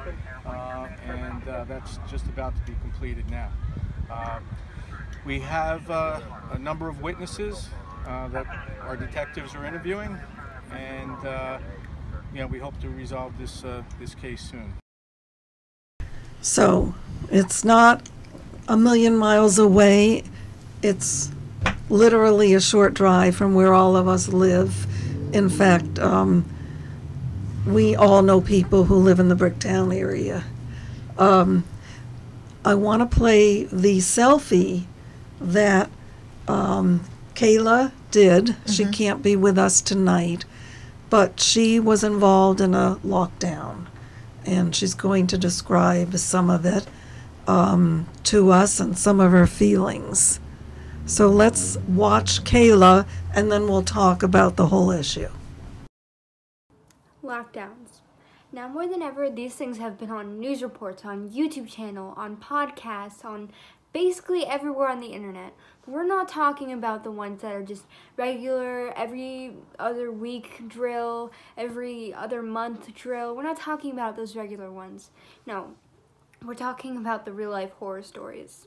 [0.44, 3.48] uh, and uh, that's just about to be completed now.
[4.12, 4.40] Uh,
[5.24, 6.20] we have uh,
[6.50, 7.68] a number of witnesses
[8.06, 8.46] uh, that
[8.82, 10.18] our detectives are interviewing,
[10.70, 11.58] and uh,
[12.32, 14.74] you know we hope to resolve this uh, this case soon.
[16.42, 16.94] So
[17.30, 18.08] it's not
[18.68, 20.24] a million miles away.
[20.82, 21.30] It's
[21.88, 24.86] literally a short drive from where all of us live.
[25.34, 26.44] In fact, um,
[27.66, 30.44] we all know people who live in the Bricktown area.
[31.16, 31.64] Um,
[32.64, 34.84] I want to play the selfie
[35.40, 35.90] that
[36.46, 38.56] um, Kayla did.
[38.66, 40.44] She can't be with us tonight,
[41.10, 43.86] but she was involved in a lockdown
[44.44, 46.86] and she's going to describe some of it
[47.46, 50.38] um, to us and some of her feelings.
[51.06, 55.28] So let's watch Kayla and then we'll talk about the whole issue.
[57.24, 58.00] Lockdowns.
[58.54, 62.36] Now more than ever, these things have been on news reports, on YouTube channel, on
[62.36, 63.50] podcasts, on
[63.94, 65.54] basically everywhere on the internet.
[65.86, 67.84] We're not talking about the ones that are just
[68.18, 73.34] regular, every other week drill, every other month drill.
[73.34, 75.10] We're not talking about those regular ones.
[75.46, 75.72] No,
[76.44, 78.66] we're talking about the real life horror stories.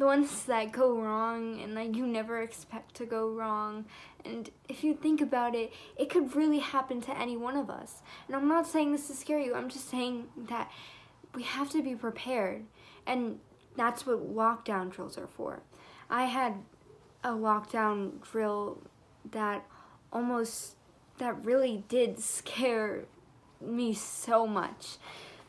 [0.00, 3.84] The ones that go wrong and that you never expect to go wrong.
[4.24, 8.00] And if you think about it, it could really happen to any one of us.
[8.26, 10.70] And I'm not saying this to scare you, I'm just saying that
[11.34, 12.64] we have to be prepared.
[13.06, 13.40] And
[13.76, 15.60] that's what lockdown drills are for.
[16.08, 16.54] I had
[17.22, 18.78] a lockdown drill
[19.30, 19.66] that
[20.14, 20.76] almost
[21.18, 23.04] that really did scare
[23.60, 24.96] me so much.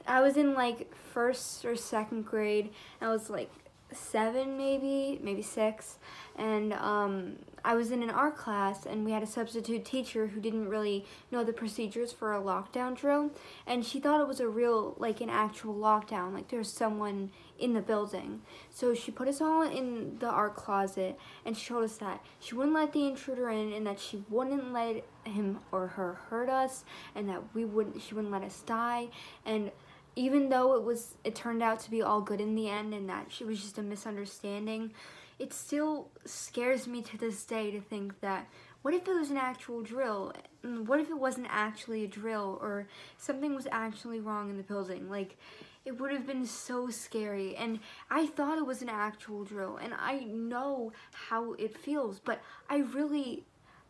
[0.06, 2.72] I was in like first or second grade.
[3.00, 3.50] I was like
[3.94, 5.98] seven maybe, maybe six,
[6.38, 10.40] and um, I was in an art class and we had a substitute teacher who
[10.40, 13.32] didn't really know the procedures for a lockdown drill,
[13.68, 17.74] and she thought it was a real like an actual lockdown, like there's someone in
[17.74, 18.42] the building.
[18.72, 22.56] So she put us all in the art closet and she told us that she
[22.56, 26.84] wouldn't let the intruder in and that she wouldn't let him or her hurt us
[27.16, 29.10] and that we wouldn't she wouldn't let us die.
[29.46, 29.72] And
[30.16, 33.08] even though it was it turned out to be all good in the end and
[33.10, 34.92] that she was just a misunderstanding,
[35.40, 38.48] it still scares me to this day to think that
[38.82, 40.34] what if it was an actual drill?
[40.64, 45.10] What if it wasn't actually a drill or something was actually wrong in the building?
[45.10, 45.38] Like
[45.86, 49.94] it would have been so scary and I thought it was an actual drill and
[49.98, 53.44] I know how it feels but I really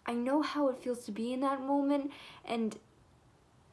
[0.06, 2.12] I know how it feels to be in that moment
[2.46, 2.78] and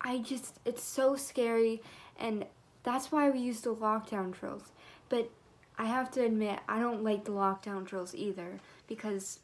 [0.00, 1.82] I just it's so scary
[2.18, 2.46] and
[2.82, 4.72] that's why we use the lockdown drills.
[5.08, 5.30] But
[5.78, 9.40] I have to admit I don't like the lockdown drills either because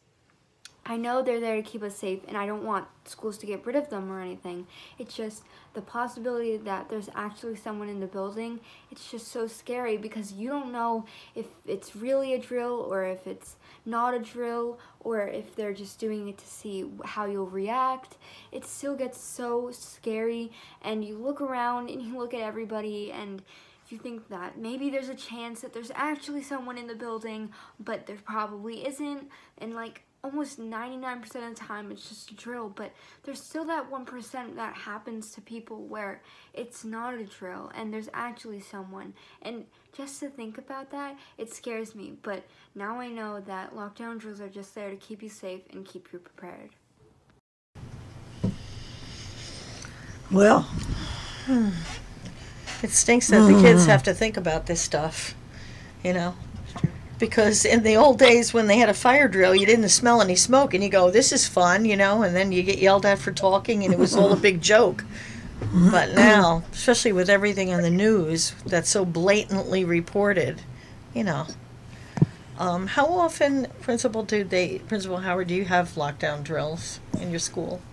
[0.87, 3.65] I know they're there to keep us safe and I don't want schools to get
[3.65, 4.67] rid of them or anything.
[4.99, 5.43] It's just
[5.73, 8.61] the possibility that there's actually someone in the building.
[8.91, 13.27] It's just so scary because you don't know if it's really a drill or if
[13.27, 18.17] it's not a drill or if they're just doing it to see how you'll react.
[18.53, 23.43] It still gets so scary and you look around and you look at everybody and
[23.89, 28.07] you think that maybe there's a chance that there's actually someone in the building, but
[28.07, 29.29] there probably isn't.
[29.59, 32.91] And like almost 99% of the time it's just a drill, but
[33.23, 36.23] there's still that 1% that happens to people where
[36.55, 39.13] it's not a drill and there's actually someone.
[39.43, 42.15] And just to think about that, it scares me.
[42.23, 45.85] But now I know that lockdown drills are just there to keep you safe and
[45.85, 46.71] keep you prepared.
[50.33, 50.63] Well,
[51.45, 51.69] hmm.
[52.83, 55.35] It stinks that the kids have to think about this stuff,
[56.03, 56.35] you know?
[57.19, 60.37] Because in the old days when they had a fire drill, you didn't smell any
[60.37, 62.23] smoke and you go, this is fun, you know?
[62.23, 65.05] And then you get yelled at for talking and it was all a big joke.
[65.73, 70.63] But now, especially with everything on the news that's so blatantly reported,
[71.15, 71.47] you know.
[72.59, 77.41] Um, how often, Principal, do they, Principal Howard, do you have lockdown drills in your
[77.41, 77.81] school?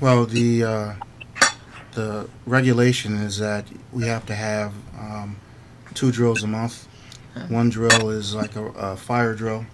[0.00, 0.94] Well, the uh,
[1.94, 5.38] the regulation is that we have to have um,
[5.92, 6.86] two drills a month.
[7.48, 9.66] One drill is like a, a fire drill,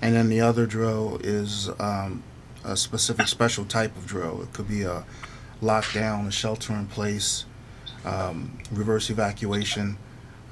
[0.00, 2.22] and then the other drill is um,
[2.64, 4.42] a specific special type of drill.
[4.42, 5.04] It could be a
[5.62, 7.44] lockdown, a shelter in place,
[8.04, 9.98] um, reverse evacuation,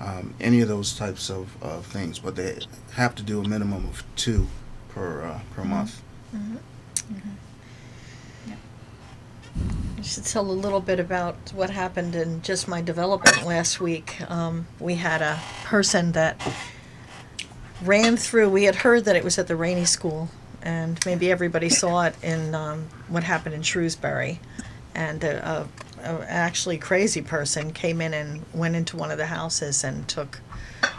[0.00, 2.18] um, any of those types of, of things.
[2.18, 2.58] But they
[2.94, 4.46] have to do a minimum of two
[4.90, 6.02] per uh, per month.
[10.02, 14.20] I should tell a little bit about what happened in just my development last week.
[14.28, 16.42] Um, we had a person that
[17.84, 20.28] ran through, we had heard that it was at the Rainey School,
[20.60, 24.40] and maybe everybody saw it in um, what happened in Shrewsbury.
[24.92, 25.68] And a,
[26.02, 30.08] a, a actually crazy person came in and went into one of the houses and
[30.08, 30.40] took,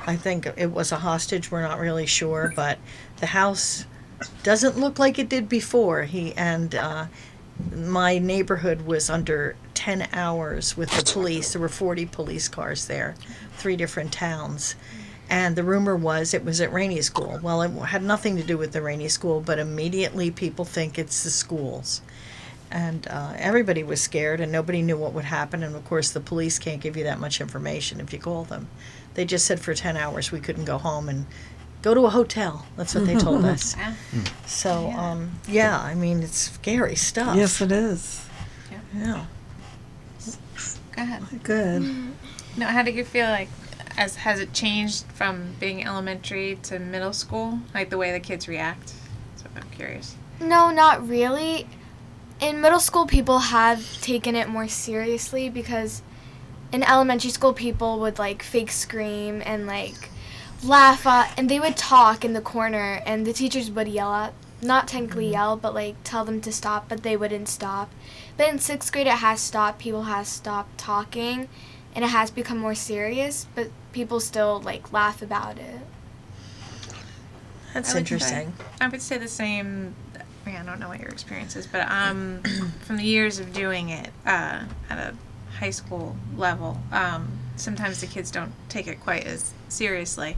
[0.08, 2.78] I think it was a hostage, we're not really sure, but
[3.18, 3.86] the house
[4.44, 6.04] doesn't look like it did before.
[6.04, 7.08] He and uh,
[7.76, 11.54] my neighborhood was under 10 hours with the police.
[11.54, 13.16] There were 40 police cars there,
[13.58, 14.76] three different towns.
[15.30, 17.40] And the rumor was it was at Rainey School.
[17.42, 21.24] Well, it had nothing to do with the Rainey School, but immediately people think it's
[21.24, 22.02] the schools.
[22.70, 25.64] And uh, everybody was scared, and nobody knew what would happen.
[25.64, 28.68] And of course, the police can't give you that much information if you call them.
[29.14, 31.26] They just said for 10 hours we couldn't go home and
[31.84, 32.66] go to a hotel.
[32.76, 33.76] That's what they told us.
[33.84, 33.94] Yeah.
[34.48, 37.36] So, um, yeah, I mean, it's scary stuff.
[37.38, 38.26] yes, it is.
[38.96, 39.26] Yeah.
[40.96, 41.24] Go ahead.
[41.44, 41.84] Good.
[42.56, 43.50] No, how did you feel like?
[43.98, 47.58] As has it changed from being elementary to middle school?
[47.74, 48.94] Like the way the kids react.
[49.38, 50.16] So I'm curious.
[50.40, 51.68] No, not really.
[52.40, 56.04] In middle school, people have taken it more seriously because
[56.72, 60.10] in elementary school, people would like fake scream and like
[60.64, 64.34] laugh at, and they would talk in the corner, and the teachers would yell at,
[64.62, 67.92] not technically yell, but like tell them to stop, but they wouldn't stop.
[68.38, 69.80] But in sixth grade, it has stopped.
[69.80, 71.50] People has stopped talking,
[71.96, 73.46] and it has become more serious.
[73.56, 75.82] But people still like laugh about it.
[77.74, 78.54] That's I would interesting.
[78.58, 79.96] Say, I would say the same.
[80.46, 82.42] I, mean, I don't know what your experience is, but um,
[82.82, 85.14] from the years of doing it uh, at a
[85.60, 90.38] high school level, um, sometimes the kids don't take it quite as seriously.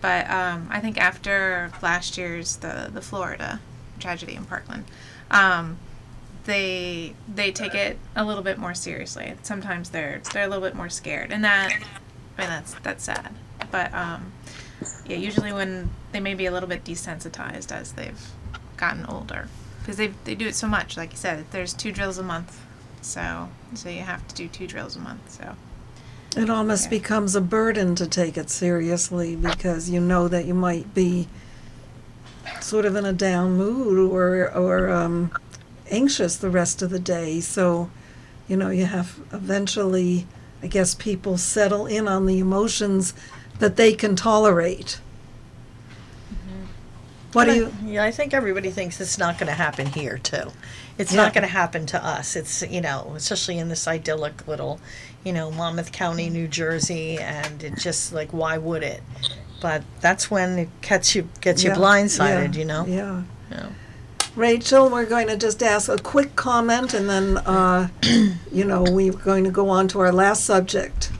[0.00, 3.60] But um, I think after last year's the the Florida
[3.98, 4.84] tragedy in Parkland,
[5.30, 5.76] um,
[6.44, 9.34] they they take it a little bit more seriously.
[9.42, 11.72] Sometimes they're they're a little bit more scared, and that
[12.38, 13.34] I mean that's that's sad.
[13.70, 14.32] But um,
[15.06, 18.30] yeah, usually when they may be a little bit desensitized as they've
[18.76, 19.48] gotten older,
[19.80, 20.96] because they they do it so much.
[20.96, 22.60] Like you said, there's two drills a month,
[23.02, 25.30] so so you have to do two drills a month.
[25.30, 25.54] So
[26.34, 30.94] It almost becomes a burden to take it seriously because you know that you might
[30.94, 31.28] be
[32.60, 35.30] sort of in a down mood or or um,
[35.90, 37.40] anxious the rest of the day.
[37.40, 37.90] So,
[38.48, 40.26] you know, you have eventually,
[40.62, 43.12] I guess, people settle in on the emotions
[43.58, 45.00] that they can tolerate.
[47.32, 47.72] What do you?
[47.84, 50.52] Yeah, I think everybody thinks it's not going to happen here too.
[50.98, 51.22] It's Yeah.
[51.22, 52.36] not going to happen to us.
[52.36, 54.80] It's you know, especially in this idyllic little,
[55.24, 59.02] you know, Monmouth County, New Jersey, and it just like why would it?
[59.60, 62.54] But that's when it gets you gets you Yeah, blindsided.
[62.54, 62.84] yeah, You know.
[62.86, 63.22] Yeah.
[63.50, 63.66] Yeah.
[64.34, 67.88] Rachel, we're going to just ask a quick comment and then, uh,
[68.50, 71.10] you know, we're going to go on to our last subject.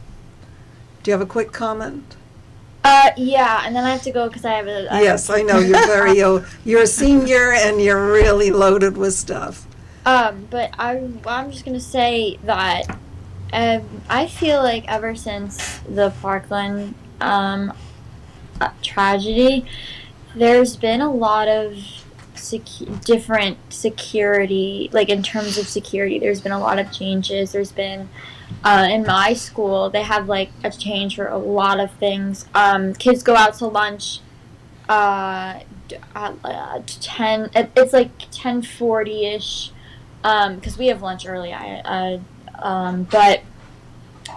[1.03, 2.17] Do you have a quick comment?
[2.85, 4.93] Uh, yeah, and then I have to go because I have a.
[4.93, 9.15] I Yes, I know, you're very, uh, you're a senior and you're really loaded with
[9.15, 9.67] stuff.
[10.05, 12.99] Um, but I, I'm just gonna say that
[13.53, 17.73] um, I feel like ever since the Parkland um,
[18.61, 19.65] uh, tragedy,
[20.35, 21.75] there's been a lot of
[22.35, 26.19] secu- different security, like in terms of security.
[26.19, 27.53] There's been a lot of changes.
[27.53, 28.09] There's been
[28.65, 32.47] uh, in my school they have like a change for a lot of things.
[32.55, 34.21] Um, kids go out to lunch.
[34.89, 35.61] Uh,
[36.15, 37.51] at, uh, ten.
[37.55, 39.73] it- It's like ten forty ish
[40.23, 41.53] because we have lunch early.
[41.53, 42.19] I, uh,
[42.65, 43.43] um, but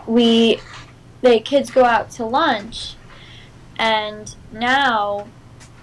[0.07, 0.59] we,
[1.21, 2.95] the kids go out to lunch,
[3.77, 5.27] and now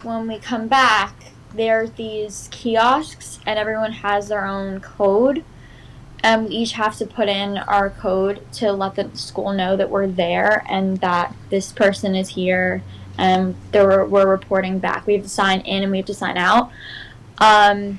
[0.03, 1.15] when we come back,
[1.55, 5.45] there are these kiosks, and everyone has their own code.
[6.23, 9.91] And we each have to put in our code to let the school know that
[9.91, 12.83] we're there and that this person is here
[13.19, 15.07] and they're, we're reporting back.
[15.07, 16.71] We have to sign in and we have to sign out.
[17.39, 17.99] Um,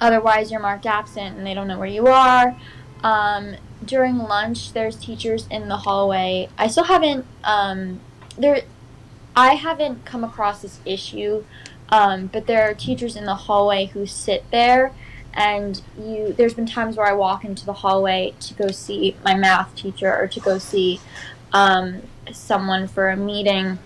[0.00, 2.56] Otherwise, you're marked absent and they don't know where you are.
[3.02, 6.48] Um, during lunch, there's teachers in the hallway.
[6.58, 8.00] I still haven't um,
[8.36, 8.62] there.
[9.36, 11.44] I haven't come across this issue,
[11.88, 14.92] um, but there are teachers in the hallway who sit there,
[15.34, 16.32] and you.
[16.32, 20.14] There's been times where I walk into the hallway to go see my math teacher
[20.14, 21.00] or to go see
[21.52, 23.78] um, someone for a meeting,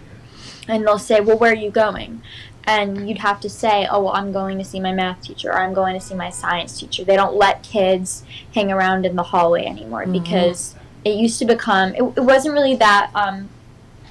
[0.68, 2.22] and they'll say, "Well, where are you going?"
[2.64, 5.58] and you'd have to say, "Oh, well, I'm going to see my math teacher or
[5.58, 8.24] I'm going to see my science teacher." They don't let kids
[8.54, 10.12] hang around in the hallway anymore Mhm.
[10.12, 10.74] because
[11.04, 13.48] it used to become it, it wasn't really that um,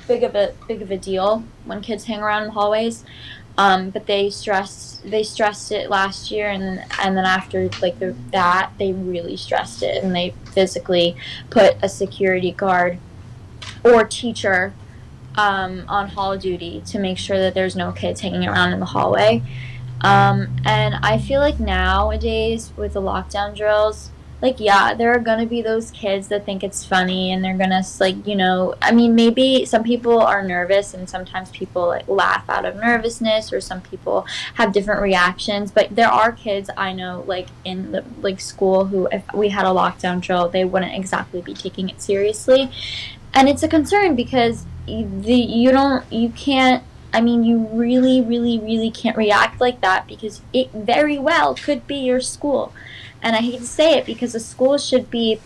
[0.07, 3.03] big of a big of a deal when kids hang around in the hallways.
[3.57, 8.15] Um, but they stressed they stressed it last year, and and then after like the,
[8.31, 11.15] that, they really stressed it, and they physically
[11.49, 12.99] put a security guard
[13.83, 14.73] or teacher
[15.37, 18.85] um, on hall duty to make sure that there's no kids hanging around in the
[18.87, 19.41] hallway.
[20.01, 24.11] Um, and I feel like nowadays with the lockdown drills,
[24.41, 27.83] like yeah, there are gonna be those kids that think it's funny and they're gonna
[27.99, 32.49] like you know, I mean maybe some people are nervous and sometimes people like laugh
[32.49, 35.71] out of nervousness or some people have different reactions.
[35.71, 39.65] But there are kids I know like in the like school who if we had
[39.65, 42.71] a lockdown drill, they wouldn't exactly be taking it seriously
[43.33, 46.83] and it's a concern because the you don't you can't
[47.13, 51.85] I mean you really really really can't react like that because it very well could
[51.85, 52.73] be your school
[53.27, 55.41] and I hate to say it because a school should be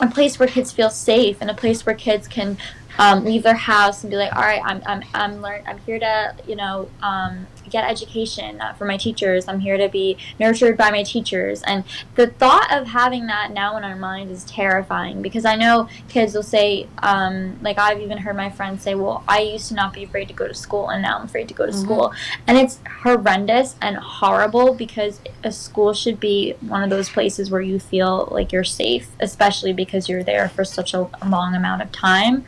[0.00, 2.56] a place where kids feel safe and a place where kids can
[2.96, 5.98] um, leave their house and be like all right I'm I'm I'm learn I'm here
[5.98, 10.76] to you know um, get education uh, from my teachers I'm here to be nurtured
[10.76, 15.22] by my teachers and the thought of having that now in our mind is terrifying
[15.22, 19.22] because I know kids will say, um, like I've even heard my friends say, well,
[19.28, 21.54] I used to not be afraid to go to school and now I'm afraid to
[21.54, 21.82] go to Mhm.
[21.82, 22.12] school.
[22.46, 27.60] And it's horrendous and horrible because a school should be one of those places where
[27.60, 31.92] you feel like you're safe, especially because you're there for such a long amount of
[31.92, 32.44] time.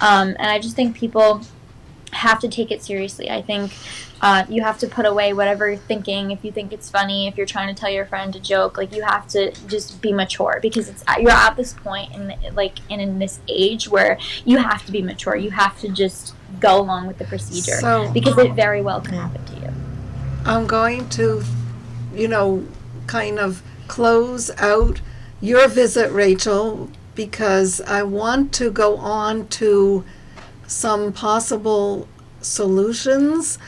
[0.00, 1.42] Um, and I just think people
[2.12, 3.30] have to take it seriously.
[3.30, 3.72] I think
[4.20, 6.30] uh, you have to put away whatever you're thinking.
[6.30, 8.94] If you think it's funny, if you're trying to tell your friend a joke, like
[8.94, 13.00] you have to just be mature because it's you're at this point in like in,
[13.00, 15.36] in this age where you have to be mature.
[15.36, 19.14] You have to just go along with the procedure So- because it very well can
[19.14, 19.72] happen to you.
[20.44, 21.42] I'm going to,
[22.14, 22.66] you know,
[23.08, 25.00] kind of close out
[25.40, 30.04] your visit, Rachel, because I want to go on to
[30.66, 32.06] some possible
[32.40, 33.58] solutions.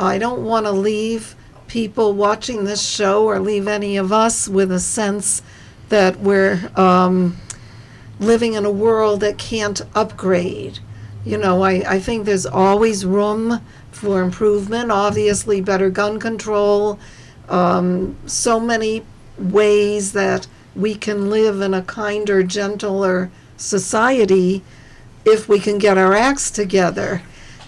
[0.00, 1.34] I don't want to leave
[1.66, 5.42] people watching this show or leave any of us with a sense
[5.90, 7.36] that we're um,
[8.18, 10.78] living in a world that can't upgrade.
[11.24, 13.60] You know, I, I think there's always room
[13.92, 14.90] for improvement.
[14.90, 16.98] Obviously, better gun control,
[17.48, 19.04] um, so many
[19.38, 24.62] ways that we can live in a kinder, gentler society
[25.26, 27.22] if we can get our acts together.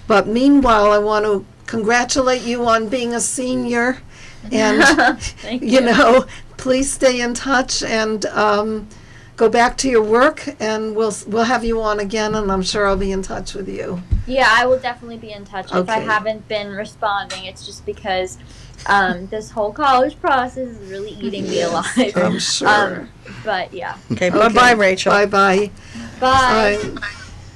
[0.07, 3.99] But meanwhile, I want to congratulate you on being a senior.
[4.51, 4.83] And,
[5.21, 8.89] Thank you know, please stay in touch and um,
[9.37, 12.89] go back to your work, and we'll we'll have you on again, and I'm sure
[12.89, 14.03] I'll be in touch with you.
[14.27, 15.67] Yeah, I will definitely be in touch.
[15.67, 16.05] If I Okay.
[16.05, 18.39] haven't been responding, it's just because
[18.87, 22.13] um, this whole college process is really eating me alive.
[22.17, 22.69] I'm sure.
[22.69, 23.09] Um,
[23.45, 23.97] but yeah.
[24.11, 25.13] Okay, bye-bye, Rachel.
[25.13, 25.71] Bye bye.
[26.19, 26.79] Bye.
[26.81, 26.97] I,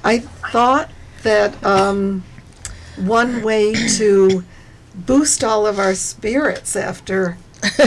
[0.05, 0.89] I thought
[1.23, 2.23] that um,
[2.97, 4.43] one way to
[4.93, 7.37] boost all of our spirits after,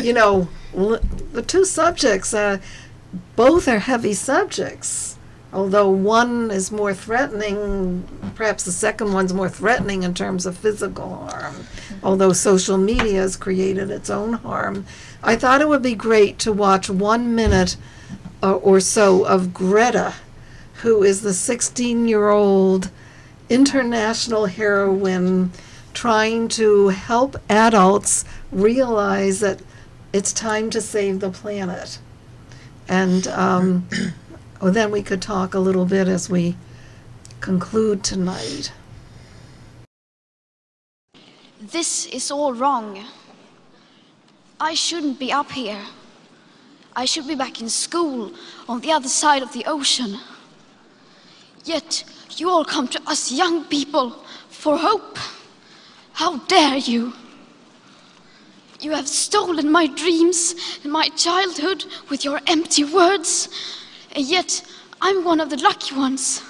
[0.03, 1.01] you know, l-
[1.33, 2.59] the two subjects, uh,
[3.37, 5.17] both are heavy subjects.
[5.53, 8.07] Although one is more threatening,
[8.37, 11.67] perhaps the second one's more threatening in terms of physical harm.
[12.05, 14.87] Although social media has created its own harm,
[15.25, 17.77] I thought it would be great to watch one minute
[18.43, 20.15] uh, or so of Greta
[20.83, 22.91] who is the 16 year old
[23.51, 25.51] international heroine
[25.93, 29.61] trying to help adults realize that
[30.13, 31.99] it's time to save the planet.
[32.89, 33.89] And um,
[34.63, 36.57] well, then we could talk a little bit as we
[37.41, 38.73] conclude tonight.
[41.61, 43.05] This is all wrong.
[44.61, 45.83] I shouldn't be up here.
[46.95, 48.33] I should be back in school
[48.69, 50.19] on the other side of the ocean.
[51.65, 52.05] Yet
[52.39, 54.11] you all come to us young people
[54.49, 55.19] for hope.
[56.13, 57.13] How dare you?
[58.81, 63.49] You have stolen my dreams and my childhood with your empty words,
[64.13, 64.63] and yet
[65.01, 66.43] I'm one of the lucky ones.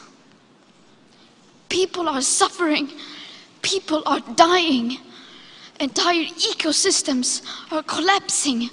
[1.68, 2.90] People are suffering,
[3.62, 4.98] people are dying,
[5.80, 8.70] entire ecosystems are collapsing.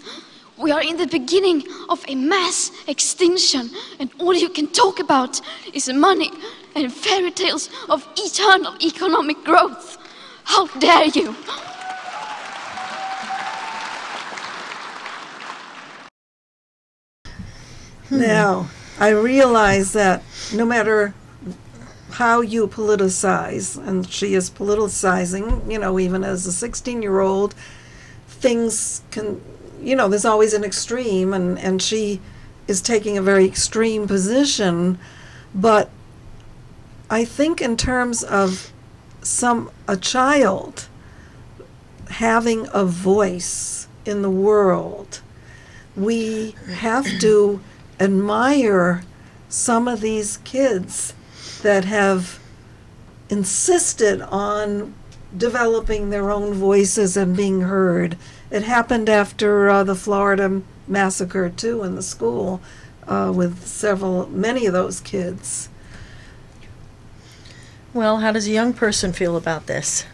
[0.58, 5.40] We are in the beginning of a mass extinction, and all you can talk about
[5.74, 6.32] is money
[6.76, 9.98] and fairy tales of eternal economic growth.
[10.44, 11.36] How dare you!
[18.10, 18.20] Hmm.
[18.22, 21.14] Now, I realize that no matter
[22.12, 27.54] how you politicize, and she is politicizing, you know, even as a 16 year old,
[28.28, 29.42] things can,
[29.82, 32.22] you know, there's always an extreme, and, and she
[32.68, 34.98] is taking a very extreme position.
[35.54, 35.90] But
[37.10, 38.72] I think, in terms of
[39.22, 40.88] some, a child
[42.10, 45.22] having a voice in the world,
[45.96, 47.62] we have to
[48.00, 49.04] admire
[49.50, 51.14] some of these kids
[51.64, 52.40] that have
[53.30, 54.94] insisted on
[55.36, 58.18] developing their own voices and being heard.
[58.52, 62.62] It happened after uh, the Florida massacre, too, in the school
[63.08, 65.70] uh, with several, many of those kids.
[67.98, 70.06] Well, how does a young person feel about this?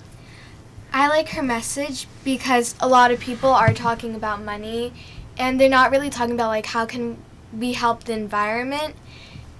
[0.93, 4.93] I like her message because a lot of people are talking about money
[5.37, 7.17] and they're not really talking about like how can
[7.51, 8.95] we help the environment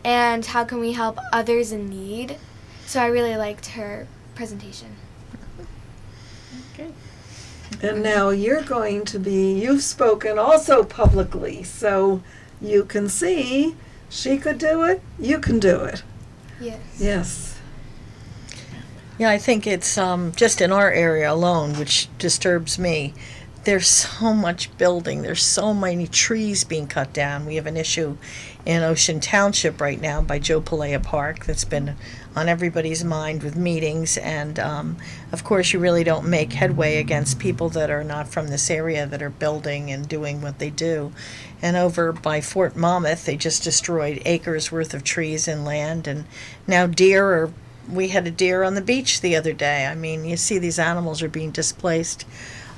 [0.05, 2.37] and how can we help others in need.
[2.85, 4.95] So I really liked her presentation.
[6.73, 6.93] Okay.
[7.81, 12.23] And now you're going to be, you've spoken also publicly, so
[12.61, 13.75] you can see
[14.09, 16.03] she could do it, you can do it.
[16.61, 16.79] Yes.
[16.97, 17.52] Yes.
[19.19, 23.13] Yeah, I think it's um, just in our area alone, which disturbs me.
[23.63, 25.21] There's so much building.
[25.21, 27.45] There's so many trees being cut down.
[27.45, 28.17] We have an issue
[28.65, 31.95] in Ocean Township right now by Joe Palaia Park that's been
[32.35, 34.17] on everybody's mind with meetings.
[34.17, 34.97] And um,
[35.31, 39.05] of course, you really don't make headway against people that are not from this area
[39.05, 41.13] that are building and doing what they do.
[41.61, 46.25] And over by Fort Monmouth, they just destroyed acres worth of trees and land, and
[46.67, 47.53] now deer are
[47.91, 49.85] we had a deer on the beach the other day.
[49.85, 52.25] I mean, you see these animals are being displaced.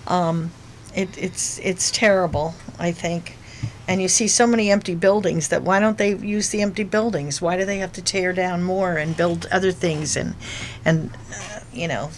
[0.08, 0.52] Um,
[0.96, 2.56] it, it's it's terrible.
[2.80, 3.36] I think,
[3.88, 5.50] and you see so many empty buildings.
[5.50, 7.42] That why don't they use the empty buildings?
[7.42, 10.36] Why do they have to tear down more and build other things and
[10.84, 12.12] and uh, you know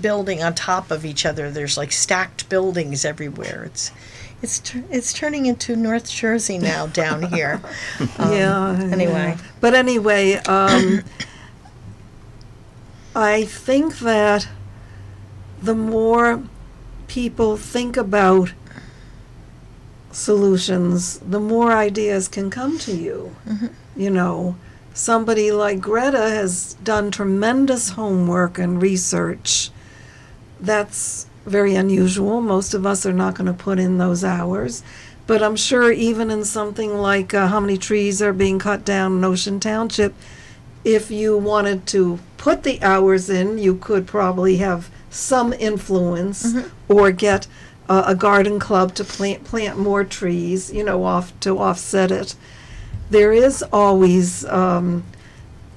[0.00, 1.50] building on top of each other?
[1.50, 3.64] There's like stacked buildings everywhere.
[3.64, 3.90] It's
[4.42, 7.60] it's tur- it's turning into North Jersey now down here.
[8.18, 8.88] Um, yeah.
[8.92, 9.12] Anyway.
[9.12, 9.38] yeah.
[9.60, 11.02] But anyway, um,
[13.14, 14.48] I think that
[15.62, 16.42] the more
[17.06, 18.52] people think about
[20.10, 23.36] solutions, the more ideas can come to you.
[23.96, 24.56] You know,
[24.92, 29.70] somebody like Greta has done tremendous homework and research.
[30.60, 32.40] That's very unusual.
[32.40, 34.82] Most of us are not going to put in those hours.
[35.26, 39.18] But I'm sure even in something like uh, how many trees are being cut down
[39.18, 40.14] in Ocean Township,
[40.84, 46.54] if you wanted to put the hours in, you could probably have some influence
[46.88, 47.46] or get
[47.88, 52.34] uh, a garden club to plant plant more trees, you know, off to offset it.
[53.10, 55.04] There is always um,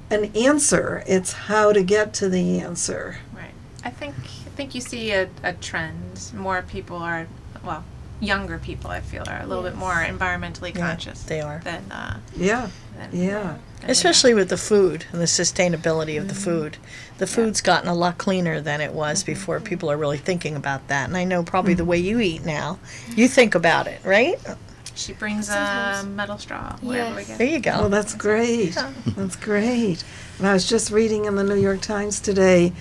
[0.09, 1.03] an answer.
[1.07, 3.19] It's how to get to the answer.
[3.33, 3.51] Right.
[3.83, 6.31] I think I think you see a, a trend.
[6.35, 7.27] More people are
[7.63, 7.83] well,
[8.19, 11.23] younger people I feel are a little bit more environmentally Yeah, conscious.
[11.23, 11.61] they are.
[11.63, 13.57] Than uh, Yeah, than, yeah.
[13.83, 16.43] Especially with the food and the sustainability of the mm-hmm.
[16.43, 16.77] food.
[17.19, 19.33] The food's gotten a lot cleaner than it was mm-hmm.
[19.33, 19.59] before.
[19.59, 21.07] People are really thinking about that.
[21.07, 21.89] And I know probably the mm-hmm.
[21.91, 22.79] way you eat now,
[23.15, 24.35] you think about it, right?
[24.95, 27.27] She brings a metal straw wherever we Yes.
[27.27, 27.37] get.
[27.37, 27.89] There you Oh, go.
[27.89, 28.75] that's great.
[29.15, 30.03] That's great.
[30.39, 32.73] And I was just reading in the New York Times today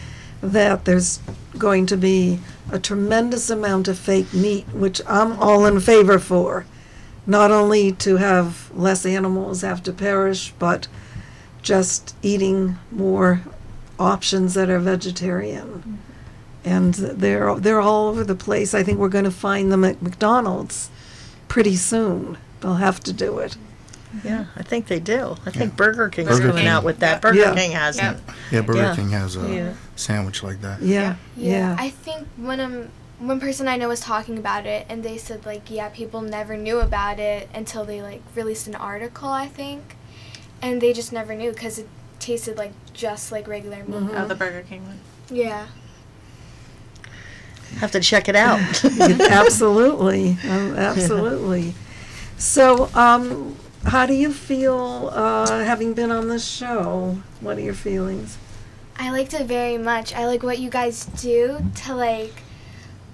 [0.42, 1.20] that there's
[1.58, 2.40] going to be
[2.70, 6.64] a tremendous amount of fake meat, which I'm all in favor for.
[7.26, 10.86] Not only to have less animals have to perish, but
[11.62, 13.42] just eating more
[13.98, 15.98] options that are vegetarian.
[16.64, 18.74] And they're they're all over the place.
[18.74, 20.90] I think we're going to find them at McDonald's
[21.48, 22.38] pretty soon.
[22.60, 23.56] They'll have to do it.
[24.24, 25.36] Yeah, I think they do.
[25.44, 26.68] I think Burger King's Burger coming King.
[26.68, 27.20] out with that.
[27.20, 27.54] Burger Yeah.
[27.54, 28.18] King hasn't.
[28.50, 28.96] Yeah, Burger Yeah.
[28.96, 29.72] King has a Yeah.
[29.94, 30.80] sandwich like that.
[30.82, 31.76] Yeah, yeah.
[31.78, 32.88] I think when um
[33.18, 36.56] one person I know was talking about it and they said like yeah people never
[36.56, 39.96] knew about it until they like released an article I think,
[40.60, 41.88] and they just never knew because it
[42.18, 44.10] tasted like just like regular meat.
[44.14, 45.00] Oh, the Burger King one.
[45.30, 45.66] Yeah.
[47.78, 48.84] Have to check it out.
[49.30, 51.74] absolutely, um, absolutely.
[52.38, 57.18] So, um, how do you feel uh, having been on this show?
[57.40, 58.38] What are your feelings?
[58.98, 60.14] I liked it very much.
[60.14, 62.42] I like what you guys do to like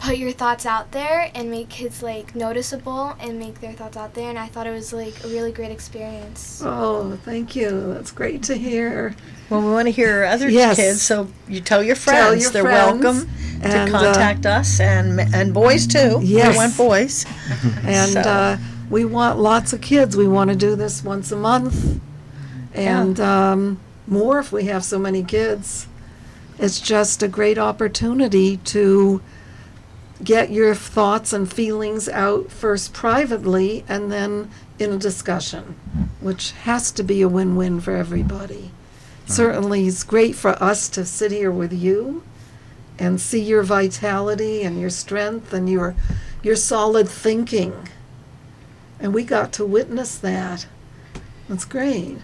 [0.03, 4.15] put your thoughts out there and make kids like noticeable and make their thoughts out
[4.15, 6.61] there and I thought it was like a really great experience.
[6.65, 7.95] Oh, thank you.
[7.95, 9.15] That's great to hear.
[9.49, 10.77] well, we want to hear other Yes.
[10.77, 12.19] kids, so you tell your friends.
[12.21, 13.31] Tell your They're friends, welcome
[13.63, 16.19] and, to uh, contact us and and boys too.
[16.23, 16.53] Yes.
[16.53, 17.25] We want boys.
[17.85, 18.57] And So- uh,
[18.91, 20.17] we want lots of kids.
[20.17, 22.01] We want to do this once a month,
[22.75, 25.87] and um, more if we have so many kids.
[26.59, 29.23] It's just a great opportunity to
[30.25, 35.77] get your thoughts and feelings out first privately and then in a discussion,
[36.21, 38.71] which has to be a win-win for everybody.
[39.27, 42.23] Certainly, it's great for us to sit here with you
[42.99, 45.95] and see your vitality and your strength and your
[46.43, 47.89] your solid thinking.
[48.99, 50.67] And we got to witness that.
[51.49, 52.19] That's great.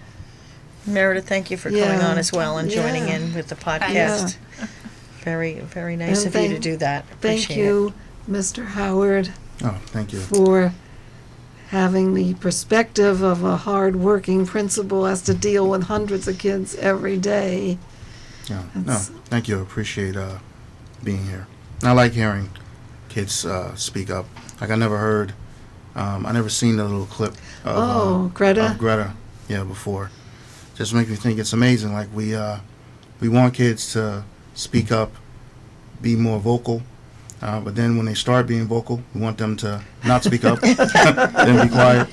[0.87, 2.09] Meredith, thank you for coming Yeah.
[2.11, 3.17] on as well and joining Yeah.
[3.17, 4.37] in with the podcast.
[5.25, 7.05] Very, very nice And of you to thank- do that.
[7.21, 7.67] Thank Appreciate it.
[7.67, 7.93] you,
[8.31, 8.67] Mr.
[8.67, 9.31] Howard,
[9.63, 10.21] Oh, thank you.
[10.21, 10.73] for
[11.71, 17.19] having the perspective of a hard-working principal has to deal with hundreds of kids every
[17.19, 17.79] day.
[18.49, 19.59] Yeah, no, That's- thank you.
[19.59, 20.39] I appreciate uh,
[21.05, 21.47] being here.
[21.83, 22.51] I like hearing
[23.09, 24.27] kids uh, speak up.
[24.61, 25.35] Like I never heard,
[25.95, 27.33] um, I never seen the little clip
[27.65, 28.71] of, Oh, uh, Greta?
[28.73, 29.13] of Greta,
[29.49, 30.11] yeah, before.
[30.75, 31.93] Just make me think it's amazing.
[31.93, 32.59] Like we uh,
[33.21, 34.25] we want kids to
[34.59, 35.13] speak up,
[36.03, 36.83] be more vocal.
[37.41, 40.61] Uh, but then when they start being vocal, we want them to not speak up,
[40.61, 42.09] then be quiet.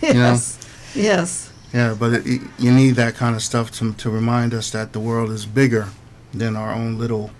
[0.00, 0.20] You know?
[0.30, 0.58] Yes,
[0.94, 4.70] yes, Yeah, but it, it- you need that kind of stuff to to remind us
[4.70, 5.88] that the world is bigger
[6.32, 7.30] than our own little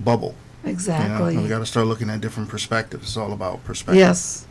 [0.00, 0.34] bubble.
[0.64, 0.72] You know?
[0.72, 1.36] exactly.
[1.38, 3.04] We got to start looking at different perspectives.
[3.04, 4.00] It's all about perspective.
[4.00, 4.46] Yes.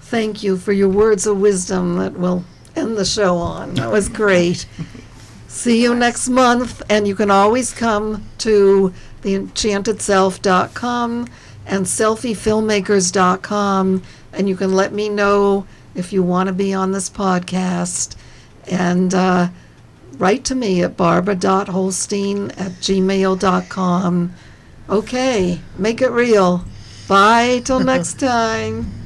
[0.00, 2.44] Thank you for your words of wisdom that we'll
[2.76, 3.74] end the show on.
[3.74, 4.66] That was great.
[5.54, 8.92] See you next month, and you can always come to
[9.22, 11.28] theenchantedself.com
[11.64, 14.02] and selfiefilmmakers.com,
[14.32, 18.16] and you can let me know if you want to be on this podcast.
[18.68, 19.50] And uh,
[20.18, 24.32] write to me at barbara.holstein at gmail.com.
[24.90, 26.64] Okay, make it real.
[27.06, 29.03] Bye till next time.